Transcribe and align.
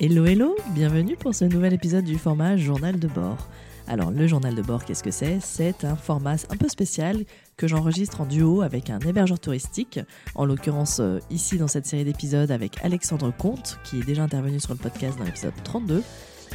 Hello 0.00 0.26
hello, 0.26 0.54
bienvenue 0.74 1.16
pour 1.16 1.34
ce 1.34 1.44
nouvel 1.44 1.72
épisode 1.72 2.04
du 2.04 2.18
format 2.18 2.56
Journal 2.56 3.00
de 3.00 3.08
bord. 3.08 3.48
Alors 3.88 4.12
le 4.12 4.28
journal 4.28 4.54
de 4.54 4.62
bord, 4.62 4.84
qu'est-ce 4.84 5.02
que 5.02 5.10
c'est? 5.10 5.40
C'est 5.40 5.84
un 5.84 5.96
format 5.96 6.36
un 6.50 6.56
peu 6.56 6.68
spécial 6.68 7.24
que 7.56 7.66
j'enregistre 7.66 8.20
en 8.20 8.24
duo 8.24 8.62
avec 8.62 8.90
un 8.90 9.00
hébergeur 9.00 9.40
touristique, 9.40 9.98
en 10.36 10.44
l'occurrence 10.44 11.00
euh, 11.00 11.18
ici 11.30 11.58
dans 11.58 11.66
cette 11.66 11.84
série 11.84 12.04
d'épisodes 12.04 12.52
avec 12.52 12.76
Alexandre 12.84 13.32
Comte, 13.36 13.80
qui 13.82 13.98
est 13.98 14.04
déjà 14.04 14.22
intervenu 14.22 14.60
sur 14.60 14.70
le 14.70 14.78
podcast 14.78 15.18
dans 15.18 15.24
l'épisode 15.24 15.54
32, 15.64 16.04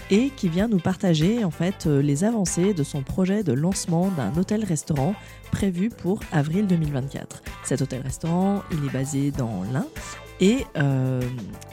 et 0.09 0.29
qui 0.29 0.47
vient 0.47 0.69
nous 0.69 0.79
partager 0.79 1.43
en 1.43 1.51
fait 1.51 1.85
euh, 1.85 2.01
les 2.01 2.23
avancées 2.23 2.73
de 2.73 2.83
son 2.83 3.03
projet 3.03 3.43
de 3.43 3.51
lancement 3.51 4.07
d'un 4.15 4.31
hôtel-restaurant 4.37 5.15
prévu 5.51 5.89
pour 5.89 6.21
avril 6.31 6.65
2024. 6.65 7.43
Cet 7.65 7.81
hôtel-restaurant, 7.81 8.63
il 8.71 8.85
est 8.87 8.93
basé 8.93 9.31
dans 9.31 9.63
l'Ain 9.73 9.87
et 10.39 10.65
euh, 10.77 11.21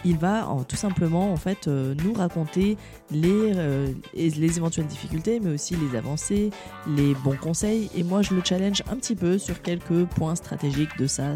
il 0.04 0.16
va 0.16 0.46
tout 0.68 0.76
simplement 0.76 1.32
en 1.32 1.36
fait 1.36 1.68
euh, 1.68 1.94
nous 2.04 2.12
raconter 2.12 2.76
les, 3.10 3.52
euh, 3.56 3.92
les 4.14 4.56
éventuelles 4.56 4.86
difficultés, 4.86 5.40
mais 5.40 5.50
aussi 5.50 5.76
les 5.76 5.96
avancées, 5.96 6.50
les 6.86 7.14
bons 7.14 7.36
conseils. 7.36 7.90
Et 7.96 8.02
moi, 8.02 8.22
je 8.22 8.34
le 8.34 8.42
challenge 8.44 8.82
un 8.90 8.96
petit 8.96 9.16
peu 9.16 9.38
sur 9.38 9.62
quelques 9.62 10.04
points 10.04 10.34
stratégiques 10.34 10.96
de 10.98 11.06
sa 11.06 11.34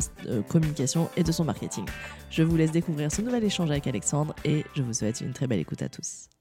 communication 0.48 1.08
et 1.16 1.22
de 1.22 1.32
son 1.32 1.44
marketing. 1.44 1.84
Je 2.30 2.42
vous 2.42 2.56
laisse 2.56 2.72
découvrir 2.72 3.10
ce 3.12 3.22
nouvel 3.22 3.44
échange 3.44 3.70
avec 3.70 3.86
Alexandre 3.86 4.34
et 4.44 4.64
je 4.74 4.82
vous 4.82 4.92
souhaite 4.92 5.20
une 5.20 5.32
très 5.32 5.46
belle 5.46 5.60
écoute 5.60 5.82
à 5.82 5.88
tous. 5.88 6.33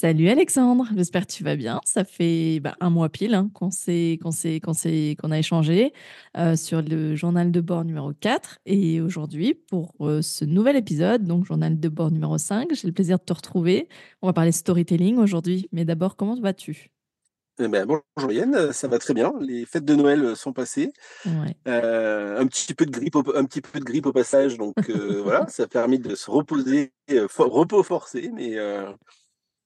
Salut 0.00 0.28
Alexandre, 0.28 0.86
j'espère 0.94 1.26
que 1.26 1.32
tu 1.32 1.42
vas 1.42 1.56
bien. 1.56 1.80
Ça 1.84 2.04
fait 2.04 2.60
bah, 2.60 2.76
un 2.78 2.88
mois 2.88 3.08
pile 3.08 3.34
hein, 3.34 3.50
qu'on 3.52 3.70
qu'on 3.70 5.30
a 5.32 5.38
échangé 5.40 5.92
euh, 6.36 6.54
sur 6.54 6.82
le 6.82 7.16
journal 7.16 7.50
de 7.50 7.60
bord 7.60 7.84
numéro 7.84 8.12
4. 8.12 8.60
Et 8.64 9.00
aujourd'hui, 9.00 9.54
pour 9.54 9.96
euh, 10.02 10.22
ce 10.22 10.44
nouvel 10.44 10.76
épisode, 10.76 11.24
donc 11.24 11.46
journal 11.46 11.80
de 11.80 11.88
bord 11.88 12.12
numéro 12.12 12.38
5, 12.38 12.68
j'ai 12.74 12.86
le 12.86 12.94
plaisir 12.94 13.18
de 13.18 13.24
te 13.24 13.32
retrouver. 13.32 13.88
On 14.22 14.28
va 14.28 14.32
parler 14.32 14.52
storytelling 14.52 15.18
aujourd'hui. 15.18 15.68
Mais 15.72 15.84
d'abord, 15.84 16.14
comment 16.14 16.40
vas-tu? 16.40 16.92
Eh 17.58 17.66
ben, 17.66 17.84
bonjour 17.84 18.30
Yann, 18.30 18.72
ça 18.72 18.86
va 18.86 19.00
très 19.00 19.14
bien. 19.14 19.32
Les 19.40 19.66
fêtes 19.66 19.84
de 19.84 19.96
Noël 19.96 20.36
sont 20.36 20.52
passées. 20.52 20.92
Euh, 21.66 22.38
un 22.38 22.46
petit 22.46 22.72
peu 22.72 22.86
de 22.86 22.92
grippe, 22.92 23.16
au, 23.16 23.24
un 23.34 23.44
petit 23.46 23.62
peu 23.62 23.80
de 23.80 23.84
grippe 23.84 24.06
au 24.06 24.12
passage, 24.12 24.58
donc 24.58 24.76
voilà, 24.88 25.44
ça 25.48 25.64
a 25.64 25.66
permis 25.66 25.98
de 25.98 26.14
se 26.14 26.30
reposer, 26.30 26.92
repos 27.36 27.82
forcé, 27.82 28.30
mais 28.32 28.56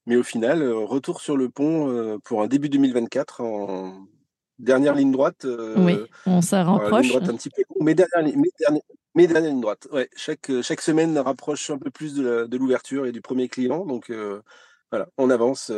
mais 0.05 0.15
au 0.15 0.23
final, 0.23 0.61
euh, 0.61 0.79
retour 0.79 1.21
sur 1.21 1.37
le 1.37 1.49
pont 1.49 1.89
euh, 1.89 2.17
pour 2.23 2.41
un 2.41 2.47
début 2.47 2.69
2024 2.69 3.41
en 3.41 4.07
dernière 4.59 4.95
ligne 4.95 5.11
droite. 5.11 5.45
Euh, 5.45 5.75
oui, 5.77 5.97
on 6.25 6.41
s'en 6.41 6.63
rapproche. 6.63 7.09
droite 7.09 7.29
un 7.29 7.35
petit 7.35 7.49
peu 7.49 7.63
mais 7.81 7.95
dernière, 7.95 8.37
mais 9.15 9.27
dernière, 9.27 9.51
ligne 9.51 9.61
droite. 9.61 9.87
Ouais, 9.91 10.09
chaque, 10.15 10.51
chaque 10.61 10.81
semaine 10.81 11.17
rapproche 11.17 11.69
un 11.69 11.77
peu 11.77 11.89
plus 11.89 12.15
de 12.15 12.57
l'ouverture 12.57 13.05
et 13.05 13.11
du 13.11 13.21
premier 13.21 13.47
client. 13.47 13.85
Donc 13.85 14.11
voilà, 14.91 15.07
on 15.17 15.29
avance, 15.29 15.71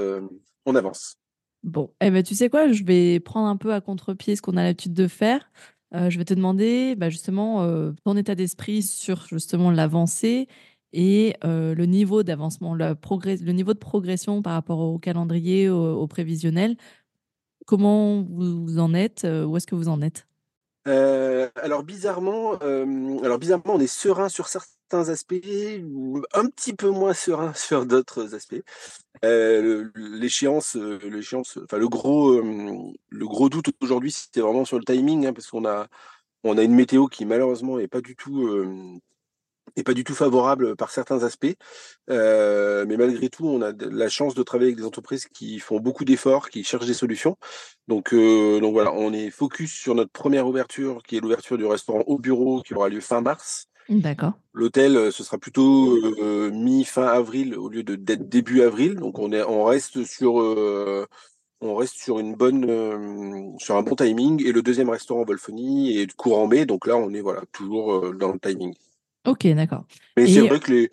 on 0.65 0.75
avance. 0.75 1.15
Bon, 1.63 1.91
eh 1.99 2.11
ben, 2.11 2.21
tu 2.21 2.35
sais 2.35 2.49
quoi, 2.49 2.71
je 2.71 2.83
vais 2.83 3.19
prendre 3.19 3.47
un 3.47 3.57
peu 3.57 3.73
à 3.73 3.81
contre-pied 3.81 4.35
ce 4.35 4.41
qu'on 4.41 4.55
a 4.55 4.63
l'habitude 4.63 4.93
de 4.93 5.07
faire. 5.07 5.49
je 5.91 6.17
vais 6.17 6.25
te 6.25 6.33
demander 6.33 6.95
bah, 6.95 7.09
justement 7.09 7.67
ton 8.03 8.17
état 8.17 8.35
d'esprit 8.35 8.83
sur 8.83 9.25
justement 9.27 9.71
l'avancée 9.71 10.47
et 10.95 11.35
le 11.43 11.85
niveau 11.85 12.23
d'avancement, 12.23 12.73
le, 12.73 13.51
niveau 13.51 13.73
de 13.73 13.79
progression 13.79 14.41
par 14.41 14.53
rapport 14.53 14.79
au 14.79 14.97
calendrier, 14.97 15.69
au, 15.69 16.07
prévisionnel. 16.07 16.77
Comment 17.65 18.23
vous 18.23 18.79
en 18.79 18.93
êtes 18.93 19.25
Où 19.25 19.57
est-ce 19.57 19.67
que 19.67 19.75
vous 19.75 19.89
en 19.89 20.01
êtes? 20.01 20.25
Alors 20.85 21.83
bizarrement, 21.83 22.53
alors 22.53 23.37
bizarrement, 23.39 23.75
on 23.75 23.79
est 23.79 23.87
serein 23.87 24.29
sur 24.29 24.47
certains 24.47 25.09
aspects, 25.09 25.35
un 26.33 26.45
petit 26.47 26.73
peu 26.73 26.89
moins 26.89 27.13
serein 27.13 27.53
sur 27.55 27.85
d'autres 27.85 28.33
aspects. 28.33 28.63
l'échéance, 29.21 30.77
enfin 30.77 31.77
le 31.77 31.89
gros, 31.89 32.39
le 32.39 33.27
gros 33.27 33.49
doute 33.49 33.69
aujourd'hui, 33.81 34.11
c'était 34.11 34.41
vraiment 34.41 34.63
sur 34.63 34.79
le 34.79 34.85
timing, 34.85 35.25
hein, 35.25 35.33
parce 35.33 35.47
qu'on 35.47 35.65
a, 35.65 35.87
on 36.43 36.57
a 36.57 36.63
une 36.63 36.75
météo 36.75 37.07
qui 37.07 37.25
malheureusement 37.25 37.77
n'est 37.79 37.89
pas 37.89 38.01
du 38.01 38.15
tout 38.15 38.47
n'est 39.75 39.83
pas 39.83 39.93
du 39.93 40.03
tout 40.03 40.13
favorable 40.13 40.75
par 40.75 40.91
certains 40.91 41.23
aspects. 41.23 41.55
Euh, 42.09 42.85
mais 42.87 42.97
malgré 42.97 43.29
tout, 43.29 43.47
on 43.47 43.61
a 43.61 43.71
la 43.71 44.09
chance 44.09 44.35
de 44.35 44.43
travailler 44.43 44.69
avec 44.69 44.79
des 44.79 44.85
entreprises 44.85 45.27
qui 45.27 45.59
font 45.59 45.79
beaucoup 45.79 46.05
d'efforts, 46.05 46.49
qui 46.49 46.63
cherchent 46.63 46.85
des 46.85 46.93
solutions. 46.93 47.37
Donc, 47.87 48.13
euh, 48.13 48.59
donc 48.59 48.73
voilà, 48.73 48.93
on 48.93 49.13
est 49.13 49.29
focus 49.29 49.73
sur 49.73 49.95
notre 49.95 50.11
première 50.11 50.47
ouverture, 50.47 51.03
qui 51.03 51.17
est 51.17 51.19
l'ouverture 51.19 51.57
du 51.57 51.65
restaurant 51.65 52.03
au 52.07 52.17
bureau, 52.17 52.61
qui 52.61 52.73
aura 52.73 52.89
lieu 52.89 53.01
fin 53.01 53.21
mars. 53.21 53.67
D'accord. 53.89 54.33
L'hôtel, 54.53 55.11
ce 55.11 55.23
sera 55.23 55.37
plutôt 55.37 55.99
mi-fin 56.49 57.05
avril 57.05 57.55
au 57.55 57.69
lieu 57.69 57.83
de 57.83 57.95
d'être 57.95 58.27
début 58.27 58.63
avril. 58.63 58.95
Donc 58.95 59.19
on 59.19 59.31
est, 59.31 59.43
on 59.43 59.63
reste 59.63 60.03
sur, 60.05 60.35
on 61.61 61.75
reste 61.75 61.97
sur 61.97 62.17
une 62.17 62.33
bonne, 62.33 63.55
sur 63.59 63.75
un 63.75 63.83
bon 63.83 63.95
timing. 63.95 64.43
Et 64.43 64.53
le 64.53 64.63
deuxième 64.63 64.89
restaurant 64.89 65.23
Volphonie 65.23 65.99
est 65.99 66.11
courant 66.15 66.47
mai. 66.47 66.65
Donc 66.65 66.87
là, 66.87 66.97
on 66.97 67.13
est 67.13 67.21
voilà 67.21 67.43
toujours 67.51 68.11
dans 68.15 68.31
le 68.31 68.39
timing. 68.39 68.73
Ok, 69.25 69.47
d'accord. 69.47 69.85
Mais 70.17 70.27
c'est 70.27 70.47
vrai 70.47 70.59
que 70.59 70.71
les, 70.71 70.89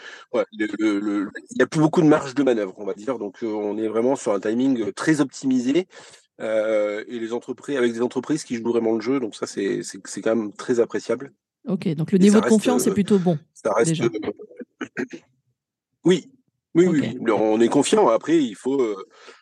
il 0.53 0.59
n'y 0.59 1.62
a 1.62 1.66
plus 1.66 1.81
beaucoup 1.81 2.03
de 2.03 2.06
marge 2.06 2.34
de 2.34 2.43
manœuvre, 2.43 2.75
on 2.78 2.84
va 2.84 2.94
dire. 2.94 3.19
Donc, 3.19 3.43
euh, 3.43 3.47
on 3.47 3.76
est 3.78 3.88
vraiment 3.88 4.16
sur 4.16 4.32
un 4.32 4.41
timing 4.41 4.81
euh, 4.81 4.93
très 4.93 5.20
optimisé. 5.20 5.87
Euh, 6.41 7.04
et 7.09 7.19
les 7.19 7.32
entreprises, 7.32 7.76
avec 7.76 7.92
des 7.92 8.03
entreprises 8.03 8.42
qui 8.42 8.56
jouent 8.56 8.71
vraiment 8.71 8.94
le 8.94 9.00
jeu. 9.00 9.21
Donc, 9.21 9.34
ça, 9.34 9.47
c'est 9.47 9.82
quand 10.22 10.34
même 10.34 10.53
très 10.53 10.81
appréciable. 10.81 11.32
Ok, 11.69 11.88
donc 11.94 12.10
le 12.10 12.19
niveau 12.19 12.41
de 12.41 12.47
confiance 12.47 12.87
est 12.88 12.92
plutôt 12.92 13.19
bon. 13.19 13.38
Ça 13.54 13.72
reste. 13.72 13.94
oui, 16.04 16.31
oui, 16.75 16.87
oui, 16.87 17.19
on 17.31 17.60
est 17.60 17.69
confiant. 17.69 18.09
Après, 18.09 18.43
il 18.43 18.55
faut, 18.55 18.81
euh, 18.81 18.97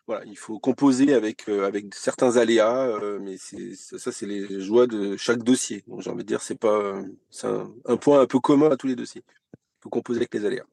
voilà, 0.06 0.24
il 0.26 0.36
faut 0.36 0.58
composer 0.58 1.14
avec, 1.14 1.48
euh, 1.48 1.64
avec 1.64 1.94
certains 1.94 2.36
aléas, 2.36 2.88
euh, 2.88 3.20
mais 3.22 3.36
ça, 3.36 4.10
c'est 4.10 4.26
les 4.26 4.60
joies 4.60 4.88
de 4.88 5.16
chaque 5.16 5.44
dossier. 5.44 5.84
Donc, 5.86 6.00
j'ai 6.02 6.10
envie 6.10 6.24
de 6.24 6.28
dire, 6.28 6.42
c'est 6.42 6.58
pas, 6.58 7.00
c'est 7.30 7.46
un, 7.46 7.96
point 7.96 8.20
un 8.20 8.26
peu 8.26 8.41
commun 8.41 8.70
à 8.70 8.76
tous 8.76 8.88
les 8.88 8.96
dossiers. 8.96 9.22
Il 9.54 9.82
faut 9.82 9.91
composer 9.91 10.18
avec 10.18 10.34
les 10.34 10.44
aléas. 10.44 10.64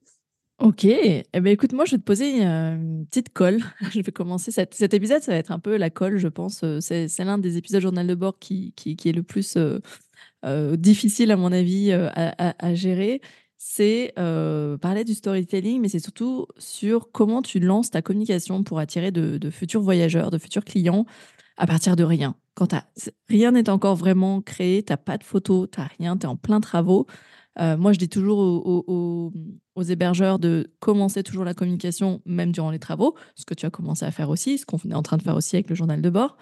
Ok, 0.59 0.85
eh 0.85 1.23
ben, 1.31 1.47
écoute, 1.47 1.73
moi 1.73 1.85
je 1.85 1.91
vais 1.91 1.97
te 1.99 2.03
poser 2.03 2.41
une 2.41 3.05
petite 3.05 3.29
colle. 3.31 3.59
je 3.91 4.01
vais 4.01 4.11
commencer 4.11 4.49
cet 4.49 4.93
épisode, 4.95 5.21
ça 5.21 5.33
va 5.33 5.37
être 5.37 5.51
un 5.51 5.59
peu 5.59 5.77
la 5.77 5.91
colle, 5.91 6.17
je 6.17 6.27
pense. 6.27 6.65
C'est, 6.79 7.07
l'un 7.19 7.37
des 7.37 7.57
épisodes 7.57 7.83
journal 7.83 8.07
de 8.07 8.15
bord 8.15 8.39
qui, 8.39 8.73
qui, 8.75 8.97
est 9.07 9.11
le 9.11 9.21
plus 9.21 9.55
difficile, 10.73 11.29
à 11.29 11.37
mon 11.37 11.51
avis, 11.51 11.91
à 11.91 12.73
gérer 12.73 13.21
c'est 13.57 14.13
parler 14.81 15.03
du 15.03 15.13
storytelling, 15.13 15.81
mais 15.81 15.89
c'est 15.89 15.99
surtout 15.99 16.47
sur 16.57 17.11
comment 17.11 17.41
tu 17.41 17.59
lances 17.59 17.91
ta 17.91 18.01
communication 18.01 18.63
pour 18.63 18.79
attirer 18.79 19.11
de, 19.11 19.49
futurs 19.49 19.81
voyageurs, 19.81 20.31
de 20.31 20.37
futurs 20.37 20.65
clients 20.65 21.05
à 21.57 21.65
partir 21.65 21.95
de 21.95 22.03
rien. 22.03 22.35
Quand 22.53 22.73
rien 23.29 23.51
n'est 23.51 23.69
encore 23.69 23.95
vraiment 23.95 24.41
créé, 24.41 24.83
tu 24.83 24.93
n'as 24.93 24.97
pas 24.97 25.17
de 25.17 25.23
photos, 25.23 25.67
tu 25.71 25.79
n'as 25.79 25.87
rien, 25.99 26.17
tu 26.17 26.25
es 26.25 26.29
en 26.29 26.35
plein 26.35 26.59
travaux. 26.59 27.07
moi, 27.59 27.93
je 27.93 27.97
dis 27.97 28.09
toujours 28.09 28.39
aux, 28.39 29.33
aux, 29.75 29.83
hébergeurs 29.83 30.39
de 30.39 30.71
commencer 30.79 31.23
toujours 31.23 31.45
la 31.45 31.53
communication, 31.53 32.21
même 32.25 32.51
durant 32.51 32.71
les 32.71 32.79
travaux, 32.79 33.15
ce 33.35 33.45
que 33.45 33.53
tu 33.53 33.65
as 33.65 33.69
commencé 33.69 34.05
à 34.05 34.11
faire 34.11 34.29
aussi, 34.29 34.57
ce 34.57 34.65
qu'on 34.65 34.77
est 34.77 34.93
en 34.93 35.03
train 35.03 35.17
de 35.17 35.23
faire 35.23 35.35
aussi 35.35 35.55
avec 35.55 35.69
le 35.69 35.75
journal 35.75 36.01
de 36.01 36.09
bord. 36.09 36.37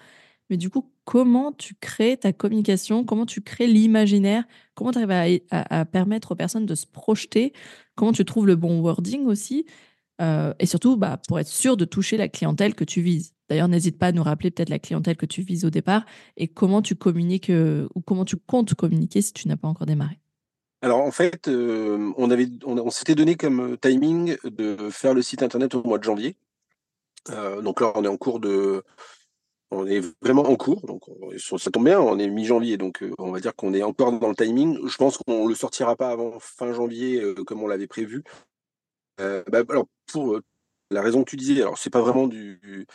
Mais 0.50 0.56
du 0.56 0.70
coup, 0.70 0.90
comment 1.04 1.52
tu 1.52 1.74
crées 1.74 2.16
ta 2.16 2.32
communication? 2.32 3.04
Comment 3.04 3.26
tu 3.26 3.40
crées 3.40 3.66
l'imaginaire? 3.66 4.44
Comment 4.74 4.92
tu 4.92 4.98
arrives 4.98 5.42
à, 5.50 5.84
permettre 5.84 6.32
aux 6.32 6.34
personnes 6.36 6.66
de 6.66 6.74
se 6.74 6.86
projeter? 6.86 7.52
Comment 7.94 8.12
tu 8.12 8.24
trouves 8.24 8.46
le 8.46 8.56
bon 8.56 8.80
wording 8.80 9.26
aussi? 9.26 9.66
Euh, 10.20 10.54
Et 10.58 10.66
surtout, 10.66 10.96
bah, 10.96 11.20
pour 11.28 11.38
être 11.40 11.48
sûr 11.48 11.76
de 11.76 11.84
toucher 11.84 12.16
la 12.16 12.28
clientèle 12.28 12.74
que 12.74 12.84
tu 12.84 13.00
vises. 13.00 13.34
D'ailleurs, 13.48 13.68
n'hésite 13.68 13.98
pas 13.98 14.08
à 14.08 14.12
nous 14.12 14.22
rappeler 14.22 14.50
peut-être 14.50 14.70
la 14.70 14.78
clientèle 14.78 15.16
que 15.16 15.26
tu 15.26 15.42
vises 15.42 15.64
au 15.64 15.70
départ 15.70 16.04
et 16.36 16.48
comment 16.48 16.82
tu 16.82 16.96
communiques 16.96 17.50
euh, 17.50 17.88
ou 17.94 18.00
comment 18.00 18.24
tu 18.24 18.36
comptes 18.36 18.74
communiquer 18.74 19.22
si 19.22 19.32
tu 19.32 19.48
n'as 19.48 19.56
pas 19.56 19.68
encore 19.68 19.86
démarré. 19.86 20.18
Alors 20.82 21.00
en 21.00 21.10
fait, 21.10 21.48
euh, 21.48 22.12
on, 22.16 22.90
s'était 22.90 23.14
donné 23.14 23.34
comme 23.34 23.76
timing 23.78 24.36
de 24.44 24.90
faire 24.90 25.14
le 25.14 25.22
site 25.22 25.42
internet 25.42 25.74
au 25.74 25.82
mois 25.82 25.98
de 25.98 26.04
janvier. 26.04 26.36
donc 27.62 27.80
là, 27.80 27.92
on 27.94 28.04
est 28.04 28.08
en 28.08 28.16
cours 28.16 28.40
de, 28.40 28.84
on 29.70 29.86
est 29.86 30.00
vraiment 30.22 30.44
en 30.48 30.56
cours, 30.56 30.86
donc 30.86 31.02
ça 31.38 31.70
tombe 31.70 31.84
bien, 31.84 32.00
on 32.00 32.18
est 32.18 32.28
mi-janvier, 32.28 32.76
donc 32.76 33.02
euh, 33.02 33.12
on 33.18 33.32
va 33.32 33.40
dire 33.40 33.54
qu'on 33.54 33.74
est 33.74 33.82
encore 33.82 34.12
dans 34.18 34.28
le 34.28 34.36
timing. 34.36 34.78
Je 34.86 34.96
pense 34.96 35.18
qu'on 35.18 35.44
ne 35.44 35.48
le 35.48 35.54
sortira 35.54 35.96
pas 35.96 36.10
avant 36.10 36.38
fin 36.38 36.72
janvier 36.72 37.20
euh, 37.20 37.34
comme 37.44 37.62
on 37.62 37.66
l'avait 37.66 37.88
prévu. 37.88 38.22
Euh, 39.20 39.42
bah, 39.50 39.62
alors 39.68 39.86
pour 40.06 40.40
la 40.90 41.02
raison 41.02 41.24
que 41.24 41.30
tu 41.30 41.36
disais, 41.36 41.60
alors 41.62 41.78
c'est 41.78 41.90
pas 41.90 42.00
vraiment 42.00 42.28
du, 42.28 42.86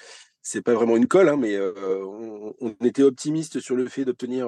c'est 0.42 0.62
pas 0.62 0.74
vraiment 0.74 0.96
une 0.96 1.08
colle, 1.08 1.30
hein, 1.30 1.38
mais 1.38 1.60
on, 1.60 2.56
on, 2.62 2.86
était 2.86 3.04
optimiste 3.04 3.60
sur 3.60 3.76
le 3.76 3.88
fait 3.88 4.06
d'obtenir 4.06 4.48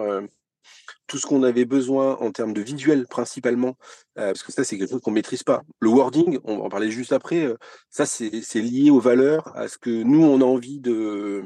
tout 1.08 1.18
ce 1.18 1.26
qu'on 1.28 1.44
avait 1.44 1.66
besoin 1.66 2.18
en 2.18 2.32
termes 2.32 2.54
de 2.54 2.62
visuel 2.62 3.08
principalement, 3.08 3.78
euh, 4.18 4.28
parce 4.28 4.44
que 4.44 4.52
ça 4.52 4.64
c'est 4.64 4.78
quelque 4.78 4.90
chose 4.90 5.02
qu'on 5.02 5.12
maîtrise 5.12 5.44
pas. 5.44 5.64
Le 5.80 5.90
wording, 5.90 6.40
on 6.44 6.58
va 6.58 6.64
en 6.64 6.70
parler 6.70 6.92
juste 6.92 7.14
après, 7.14 7.44
euh, 7.44 7.58
ça 7.90 8.06
c'est 8.06 8.32
lié 8.56 8.90
aux 8.90 9.00
valeurs, 9.00 9.56
à 9.56 9.68
ce 9.68 9.78
que 9.78 9.90
nous 9.90 10.24
on 10.24 10.42
a 10.42 10.46
envie 10.46 10.80
de, 10.80 11.44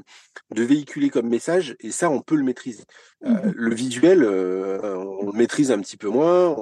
de 0.51 0.63
véhiculer 0.63 1.09
comme 1.09 1.27
message, 1.27 1.75
et 1.79 1.91
ça 1.91 2.09
on 2.09 2.21
peut 2.21 2.35
le 2.35 2.43
maîtriser. 2.43 2.83
Euh, 3.25 3.29
mmh 3.29 3.53
le 3.55 3.75
visuel, 3.75 4.23
on 4.23 5.25
le 5.25 5.37
maîtrise 5.37 5.71
un 5.71 5.79
petit 5.79 5.97
peu 5.97 6.09
moins. 6.09 6.55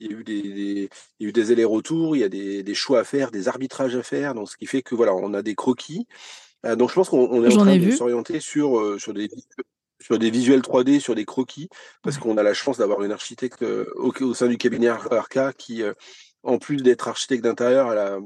il 0.00 0.10
y 0.10 0.14
a 0.14 0.18
eu 0.18 0.24
des, 0.24 0.90
eu 1.20 1.32
des 1.32 1.52
allers-retours, 1.52 2.16
il 2.16 2.20
y 2.20 2.24
a 2.24 2.28
des, 2.28 2.74
choix 2.74 3.00
à 3.00 3.04
faire, 3.04 3.30
des 3.30 3.48
arbitrages 3.48 3.96
à 3.96 4.02
faire, 4.02 4.34
donc 4.34 4.50
ce 4.50 4.56
qui 4.56 4.66
fait 4.66 4.82
que 4.82 4.94
voilà, 4.94 5.14
on 5.14 5.32
a 5.34 5.42
des 5.42 5.54
croquis. 5.54 6.06
donc 6.64 6.90
je 6.90 6.94
pense 6.94 7.08
qu'on 7.08 7.44
est 7.44 7.54
en 7.54 7.58
train 7.58 7.78
de 7.78 7.90
s'orienter 7.92 8.40
sur, 8.40 9.00
sur 9.00 9.14
des 9.14 9.28
sur 10.04 10.18
des 10.18 10.30
visuels 10.30 10.60
3D, 10.60 11.00
sur 11.00 11.14
des 11.14 11.24
croquis, 11.24 11.70
parce 12.02 12.18
qu'on 12.18 12.36
a 12.36 12.42
la 12.42 12.52
chance 12.52 12.76
d'avoir 12.76 13.02
une 13.02 13.12
architecte 13.12 13.62
au, 13.62 14.12
au, 14.20 14.34
sein 14.34 14.48
du 14.48 14.58
cabinet 14.58 14.88
Arca 14.88 15.54
qui, 15.54 15.82
en 16.42 16.58
plus 16.58 16.82
d'être 16.82 17.08
architecte 17.08 17.42
d'intérieur, 17.42 17.90
elle 17.90 17.98
a 17.98 18.18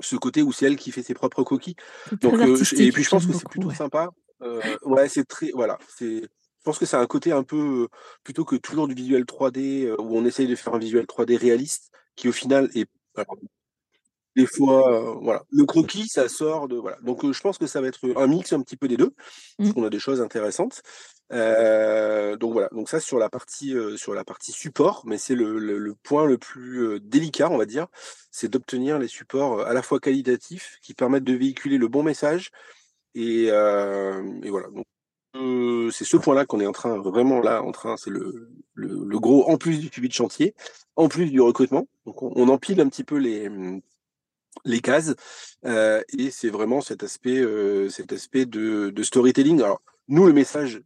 ce 0.00 0.14
côté 0.14 0.42
où 0.42 0.52
c'est 0.52 0.66
elle 0.66 0.76
qui 0.76 0.92
fait 0.92 1.02
ses 1.02 1.14
propres 1.14 1.42
coquilles. 1.42 1.74
Donc, 2.20 2.34
et 2.38 2.92
puis 2.92 3.02
je 3.02 3.10
pense 3.10 3.26
que 3.26 3.32
c'est 3.32 3.48
plutôt 3.48 3.72
sympa. 3.72 4.10
ouais, 4.84 5.08
c'est 5.08 5.24
très, 5.24 5.50
voilà, 5.52 5.78
c'est 5.88 6.22
je 6.60 6.64
pense 6.64 6.78
que 6.78 6.84
c'est 6.84 6.98
un 6.98 7.06
côté 7.06 7.32
un 7.32 7.42
peu, 7.42 7.88
plutôt 8.22 8.44
que 8.44 8.54
toujours 8.54 8.86
du 8.86 8.94
visuel 8.94 9.24
3D, 9.24 9.94
où 9.98 10.18
on 10.18 10.26
essaye 10.26 10.46
de 10.46 10.54
faire 10.54 10.74
un 10.74 10.78
visuel 10.78 11.06
3D 11.06 11.38
réaliste, 11.38 11.90
qui 12.16 12.28
au 12.28 12.32
final 12.32 12.68
est. 12.74 12.88
des 14.36 14.46
fois, 14.46 15.18
voilà. 15.22 15.42
Le 15.50 15.64
croquis, 15.64 16.08
ça 16.08 16.28
sort 16.28 16.68
de. 16.68 16.76
Voilà. 16.76 16.96
Donc 17.02 17.30
je 17.30 17.40
pense 17.40 17.58
que 17.58 17.66
ça 17.66 17.80
va 17.80 17.88
être 17.88 18.00
un 18.16 18.26
mix 18.26 18.52
un 18.52 18.60
petit 18.62 18.76
peu 18.76 18.88
des 18.88 18.96
deux, 18.96 19.12
parce 19.58 19.70
mmh. 19.70 19.74
qu'on 19.74 19.84
a 19.84 19.90
des 19.90 19.98
choses 19.98 20.20
intéressantes. 20.20 20.82
donc 21.30 22.52
voilà, 22.52 22.68
donc 22.72 22.88
ça 22.88 23.00
sur 23.00 23.18
la 23.18 23.28
partie, 23.28 23.74
sur 23.96 24.14
la 24.14 24.24
partie 24.24 24.52
support, 24.52 25.02
mais 25.04 25.18
c'est 25.18 25.34
le, 25.34 25.94
point 26.02 26.26
le 26.26 26.38
plus 26.38 27.00
délicat, 27.00 27.50
on 27.50 27.58
va 27.58 27.66
dire, 27.66 27.86
c'est 28.30 28.48
d'obtenir 28.48 28.98
les 28.98 29.08
supports 29.08 29.62
à 29.62 29.74
la 29.74 29.82
fois 29.82 30.00
qualitatifs, 30.00 30.78
qui 30.82 30.94
permettent 30.94 31.24
de 31.24 31.34
véhiculer 31.34 31.78
le 31.78 31.88
bon 31.88 32.02
message. 32.02 32.50
Et, 33.14 33.46
et 33.46 34.50
voilà. 34.50 34.68
Donc, 34.68 34.86
c'est 35.92 36.04
ce 36.04 36.16
point-là 36.16 36.46
qu'on 36.46 36.60
est 36.60 36.66
en 36.66 36.72
train, 36.72 36.98
vraiment 36.98 37.40
là, 37.40 37.62
en 37.62 37.72
train, 37.72 37.96
c'est 37.96 38.10
le, 38.10 38.50
le, 38.74 39.18
gros, 39.18 39.48
en 39.48 39.56
plus 39.56 39.78
du 39.78 39.88
suivi 39.88 40.08
de 40.08 40.14
chantier, 40.14 40.54
en 40.96 41.08
plus 41.08 41.30
du 41.30 41.40
recrutement. 41.40 41.86
Donc 42.06 42.22
on, 42.22 42.48
empile 42.48 42.80
un 42.80 42.88
petit 42.88 43.04
peu 43.04 43.16
les, 43.16 43.48
les 44.64 44.80
cases, 44.80 45.14
et 45.64 46.30
c'est 46.30 46.50
vraiment 46.50 46.80
cet 46.80 47.02
aspect, 47.02 47.44
cet 47.90 48.12
aspect 48.12 48.46
de, 48.46 48.90
de, 48.90 49.02
storytelling. 49.02 49.60
Alors, 49.62 49.82
nous, 50.08 50.26
le 50.26 50.32
message, 50.32 50.82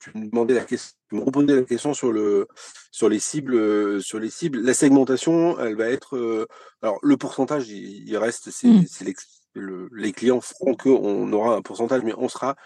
tu 0.00 0.16
me 0.16 0.26
demandais 0.26 0.54
la 0.54 0.64
question, 0.64 0.96
tu 1.08 1.16
me 1.16 1.22
reposais 1.22 1.54
la 1.54 1.62
question 1.62 1.94
sur 1.94 2.12
le, 2.12 2.46
sur 2.90 3.08
les 3.08 3.18
cibles, 3.18 4.02
sur 4.02 4.18
les 4.18 4.30
cibles. 4.30 4.60
La 4.60 4.74
segmentation, 4.74 5.58
elle 5.58 5.76
va 5.76 5.88
être, 5.88 6.46
alors 6.82 6.98
le 7.02 7.16
pourcentage, 7.16 7.68
il, 7.68 8.16
reste, 8.16 8.50
c'est, 8.50 8.68
mmh. 8.68 9.88
les 9.92 10.12
clients 10.12 10.40
feront 10.40 10.74
qu'on 10.74 11.32
aura 11.32 11.56
un 11.56 11.62
pourcentage, 11.62 12.02
mais 12.02 12.14
on 12.16 12.28
sera 12.28 12.56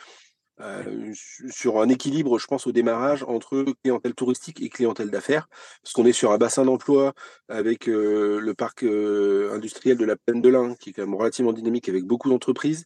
euh, 0.62 1.12
sur 1.50 1.80
un 1.80 1.88
équilibre, 1.88 2.38
je 2.38 2.46
pense, 2.46 2.66
au 2.66 2.72
démarrage 2.72 3.24
entre 3.24 3.64
clientèle 3.82 4.14
touristique 4.14 4.62
et 4.62 4.68
clientèle 4.68 5.10
d'affaires, 5.10 5.48
parce 5.82 5.92
qu'on 5.92 6.04
est 6.04 6.12
sur 6.12 6.30
un 6.30 6.38
bassin 6.38 6.64
d'emploi 6.64 7.14
avec 7.48 7.88
euh, 7.88 8.38
le 8.40 8.54
parc 8.54 8.84
euh, 8.84 9.52
industriel 9.52 9.96
de 9.98 10.04
la 10.04 10.16
Plaine 10.16 10.40
de 10.40 10.48
l'Ain, 10.48 10.74
qui 10.76 10.90
est 10.90 10.92
quand 10.92 11.02
même 11.02 11.14
relativement 11.14 11.52
dynamique 11.52 11.88
avec 11.88 12.04
beaucoup 12.04 12.28
d'entreprises. 12.28 12.84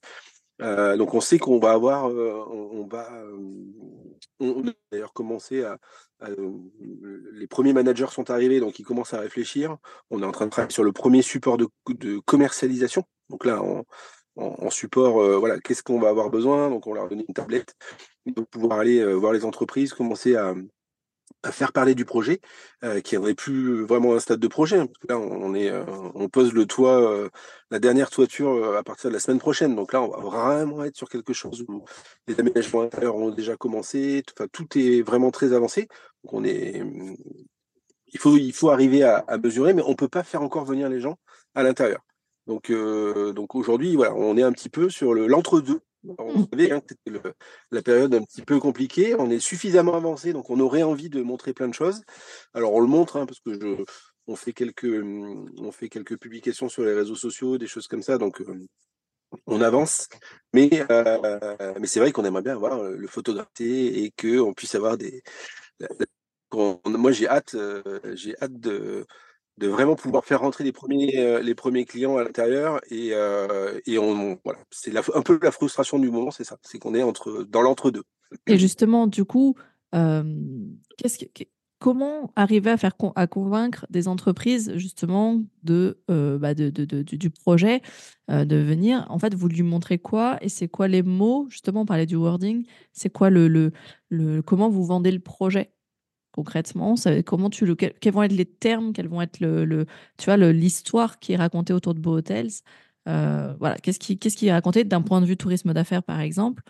donc 0.59 1.13
on 1.13 1.21
sait 1.21 1.39
qu'on 1.39 1.59
va 1.59 1.73
avoir, 1.73 2.07
on, 2.07 2.87
va, 2.91 3.11
a 4.41 4.73
d'ailleurs 4.91 5.13
commencé 5.13 5.63
à, 5.65 5.79
les 7.33 7.47
premiers 7.47 7.75
managers 7.75 8.07
sont 8.11 8.31
arrivés, 8.31 8.61
donc 8.61 8.79
ils 8.79 8.85
commencent 8.85 9.13
à 9.13 9.21
réfléchir. 9.21 9.77
On 10.11 10.23
est 10.23 10.27
en 10.27 10.33
train 10.33 10.47
de 10.47 10.51
travailler 10.51 10.73
sur 10.73 10.85
le 10.85 10.93
premier 10.93 11.21
support 11.21 11.59
de, 11.59 11.69
de 11.91 12.19
commercialisation. 12.21 13.05
Donc 13.29 13.45
là, 13.45 13.63
on, 13.63 13.85
en, 14.37 14.71
support, 14.71 15.21
euh, 15.21 15.39
voilà, 15.39 15.59
qu'est-ce 15.61 15.83
qu'on 15.83 16.01
va 16.01 16.09
avoir 16.09 16.31
besoin? 16.31 16.71
Donc, 16.71 16.87
on 16.87 16.95
leur 16.95 17.05
a 17.05 17.09
donné 17.09 17.25
une 17.27 17.35
tablette 17.35 17.75
pour 18.35 18.47
pouvoir 18.47 18.81
aller 18.81 18.99
euh, 19.01 19.15
voir 19.15 19.33
les 19.33 19.45
entreprises, 19.45 19.95
commencer 19.95 20.37
à, 20.37 20.55
faire 21.51 21.73
parler 21.73 21.95
du 21.95 22.05
projet, 22.05 22.41
euh, 22.83 23.01
qui 23.01 23.17
n'est 23.17 23.35
plus 23.35 23.85
vraiment 23.85 24.15
un 24.15 24.21
stade 24.21 24.41
de 24.41 24.49
projet. 24.49 24.79
Hein, 24.79 24.89
là, 25.09 25.19
on, 25.19 26.29
pose 26.29 26.53
le 26.53 26.67
toit, 26.67 27.31
la 27.71 27.79
dernière 27.79 28.11
toiture 28.11 28.77
à 28.77 28.83
partir 28.83 29.11
de 29.11 29.15
la 29.15 29.21
semaine 29.21 29.39
prochaine. 29.39 29.77
Donc 29.77 29.93
là, 29.93 30.03
on 30.03 30.09
va 30.09 30.19
vraiment 30.19 30.85
être 30.85 30.97
sur 30.97 31.09
quelque 31.09 31.33
chose 31.33 31.65
où 31.69 31.85
les 32.27 32.39
aménagements 32.41 32.83
intérieurs 32.83 33.17
ont 33.17 33.31
déjà 33.31 33.57
commencé. 33.57 34.25
Tout 34.53 34.67
est 34.77 35.03
vraiment 35.03 35.31
très 35.31 35.53
avancé. 35.53 35.89
Donc 36.25 36.33
on 36.33 36.45
est, 36.45 36.83
il 38.09 38.19
faut, 38.19 38.37
il 38.37 38.53
faut 38.53 38.71
arriver 38.71 39.05
à, 39.05 39.19
à 39.29 39.39
mesurer, 39.39 39.73
mais 39.73 39.83
on 39.83 39.91
ne 39.91 39.95
peut 39.95 40.09
pas 40.09 40.25
faire 40.25 40.43
encore 40.43 40.65
venir 40.65 40.89
les 40.89 41.01
gens 41.01 41.17
à 41.55 41.63
l'intérieur. 41.63 42.01
Donc, 42.47 42.71
euh, 42.71 43.33
donc 43.33 43.55
aujourd'hui, 43.55 43.97
voilà, 43.97 44.15
on 44.15 44.37
est 44.37 44.43
un 44.43 44.53
petit 44.53 44.69
peu 44.69 44.89
sur 44.89 45.15
le 45.15 45.27
l'entre-deux. 45.27 45.81
On 46.19 46.39
mmh. 46.39 46.47
savait 46.53 46.71
hein, 46.71 46.81
que 46.81 46.95
c'était 46.95 47.19
la 47.73 47.83
période 47.83 48.15
un 48.15 48.23
petit 48.23 48.43
peu 48.43 48.61
compliquée. 48.61 49.17
On 49.19 49.29
est 49.31 49.41
suffisamment 49.41 49.95
avancé, 49.95 50.33
donc 50.33 50.51
on 50.51 50.61
aurait 50.61 50.85
envie 50.85 51.11
de 51.11 51.21
montrer 51.23 51.53
plein 51.53 51.67
de 51.67 51.75
choses. 51.75 52.03
Alors 52.55 52.73
on 52.73 52.81
le 52.81 52.87
montre, 52.87 53.17
hein, 53.17 53.27
parce 53.27 53.41
que 53.41 53.55
je, 53.55 53.85
on 54.29 54.37
fait 54.37 54.53
quelques, 54.53 55.03
on 55.59 55.73
fait 55.73 55.89
quelques 55.89 56.17
publications 56.17 56.69
sur 56.69 56.85
les 56.85 56.95
réseaux 56.95 57.17
sociaux, 57.17 57.59
des 57.59 57.67
choses 57.67 57.89
comme 57.89 58.03
ça. 58.03 58.19
Donc 58.19 58.41
euh, 58.41 58.67
on 59.47 59.61
avance, 59.61 60.07
mais, 60.53 60.71
euh, 60.89 61.75
mais 61.81 61.89
c'est 61.89 61.99
vrai 61.99 62.13
qu'on 62.13 62.25
aimerait 62.25 62.43
bien 62.43 62.53
avoir 62.55 62.81
le 62.85 63.09
photographier 63.09 64.05
et 64.05 64.13
qu'on 64.13 64.55
puisse 64.55 64.77
avoir 64.77 64.97
des. 64.97 65.25
moi, 66.53 67.11
j'ai 67.11 67.27
hâte, 67.27 67.57
j'ai 68.15 68.37
hâte 68.41 68.61
de, 68.61 69.05
de 69.59 69.69
vraiment 69.69 69.97
pouvoir 69.97 70.25
faire 70.25 70.41
rentrer 70.41 70.65
les 70.65 70.73
premiers, 70.73 71.19
euh, 71.19 71.41
les 71.41 71.55
premiers 71.55 71.85
clients 71.85 72.17
à 72.17 72.25
l'intérieur. 72.25 72.81
Et, 72.91 73.11
euh, 73.13 73.81
et 73.87 73.99
on, 73.99 74.39
voilà, 74.45 74.59
c'est 74.71 74.93
un 75.15 75.23
peu 75.23 75.39
la 75.43 75.51
frustration 75.51 75.99
du 75.99 76.11
moment, 76.11 76.31
c'est 76.31 76.45
ça, 76.45 76.59
c'est 76.63 76.79
qu'on 76.79 76.95
est 76.95 77.03
entre, 77.03 77.45
dans 77.49 77.63
l'entre-deux. 77.63 78.05
Et 78.47 78.59
justement, 78.59 79.07
du 79.07 79.25
coup, 79.25 79.55
qu'est-ce 79.93 81.19
que, 81.19 81.45
comment 81.79 82.33
arriver 82.37 82.71
à 82.71 82.77
faire 82.77 82.93
à 83.15 83.27
convaincre 83.27 83.87
des 83.89 84.09
entreprises 84.09 84.73
justement 84.77 85.43
de, 85.63 86.01
euh, 86.11 86.39
bah 86.39 86.55
de, 86.55 86.71
de, 86.71 86.85
de, 86.85 87.03
du 87.03 87.31
projet 87.31 87.83
de 88.29 88.57
venir? 88.57 89.07
En 89.09 89.19
fait, 89.19 89.35
vous 89.35 89.47
lui 89.49 89.63
montrez 89.63 89.99
quoi 89.99 90.39
et 90.41 90.49
c'est 90.49 90.69
quoi 90.69 90.89
les 90.89 91.03
mots? 91.03 91.47
Justement, 91.49 91.83
on 91.83 91.87
parlait 91.87 92.07
du 92.07 92.17
wording. 92.17 92.67
C'est 92.93 93.11
quoi 93.11 93.31
le, 93.31 93.47
le, 93.47 93.73
le 94.09 94.43
comment 94.43 94.69
vous 94.69 94.85
vendez 94.85 95.13
le 95.13 95.21
projet? 95.21 95.71
Concrètement 96.37 96.95
comment 97.25 97.51
tu 97.51 97.67
le, 97.67 97.75
quels 97.75 98.13
vont 98.13 98.23
être 98.23 98.33
les 98.33 98.45
termes, 98.45 98.93
quels 98.93 99.09
vont 99.09 99.23
être 99.23 99.41
le, 99.41 99.87
tu 100.19 100.27
vois, 100.27 100.37
l'histoire 100.37 101.19
qui 101.19 101.33
est 101.33 101.37
racontée 101.37 101.73
autour 101.73 101.95
de 101.95 102.01
Beau 102.01 102.19
Hotels. 102.19 102.51
Euh, 103.09 103.55
voilà, 103.59 103.77
qu'est-ce 103.79 103.99
qui, 103.99 104.19
qu'est-ce 104.19 104.37
qui 104.37 104.49
est 104.49 104.53
raconté 104.53 104.85
d'un 104.85 105.03
point 105.03 105.21
de 105.21 105.27
vue 105.27 105.37
tourisme 105.37 105.73
d'affaires, 105.73 106.03
par 106.03 106.21
exemple 106.21 106.63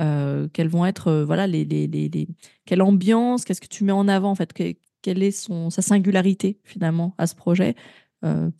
euh, 0.00 0.48
vont 0.58 0.84
être, 0.86 1.08
euh, 1.08 1.24
voilà, 1.24 1.46
les, 1.46 1.64
les, 1.64 1.86
les, 1.86 2.28
quelle 2.66 2.82
ambiance 2.82 3.44
Qu'est-ce 3.44 3.60
que 3.60 3.68
tu 3.68 3.84
mets 3.84 3.92
en 3.92 4.08
avant 4.08 4.30
en 4.30 4.34
fait 4.34 4.52
Quelle 4.52 5.22
est 5.22 5.30
son, 5.30 5.70
sa 5.70 5.82
singularité 5.82 6.58
finalement 6.64 7.14
à 7.18 7.26
ce 7.26 7.34
projet 7.34 7.74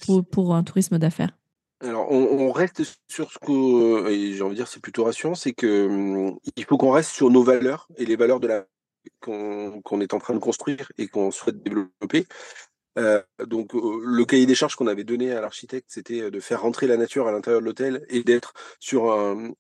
pour, 0.07 0.25
pour 0.27 0.55
un 0.55 0.63
tourisme 0.63 0.99
d'affaires? 0.99 1.37
Alors, 1.81 2.11
on, 2.11 2.53
reste 2.53 2.83
sur 3.09 3.31
ce 3.33 3.39
que, 3.39 4.33
j'ai 4.33 4.43
envie 4.43 4.53
de 4.53 4.57
dire, 4.57 4.69
c'est 4.69 4.81
plutôt 4.81 5.05
rassurant, 5.05 5.35
c'est 5.35 5.53
que 5.53 5.87
hum, 5.87 6.39
il 6.57 6.65
faut 6.65 6.77
qu'on 6.77 6.93
reste 6.93 7.11
sur 7.11 7.31
nos 7.31 7.43
valeurs 7.43 7.89
et 7.97 8.07
les 8.07 8.17
valeurs 8.17 8.41
de 8.41 8.47
la 8.47 8.67
qu'on 9.21 10.01
est 10.01 10.15
en 10.15 10.19
train 10.19 10.35
de 10.35 10.39
construire 10.39 10.91
et 10.99 11.09
qu'on 11.09 11.31
souhaite 11.31 11.63
développer. 11.63 12.27
Euh, 12.99 13.23
donc 13.47 13.75
euh, 13.75 14.01
le 14.05 14.25
cahier 14.25 14.47
des 14.47 14.55
charges 14.55 14.77
qu'on 14.77 14.87
avait 14.87 15.05
donné 15.05 15.33
à 15.33 15.41
l'architecte, 15.41 15.87
c'était 15.89 16.31
de 16.31 16.41
faire 16.41 16.63
rentrer 16.63 16.87
la 16.87 16.97
nature 16.97 17.27
à 17.27 17.33
l'intérieur 17.33 17.61
de 17.61 17.67
l'hôtel 17.67 18.05
et 18.09 18.23
d'être 18.23 18.53
sur 18.79 19.13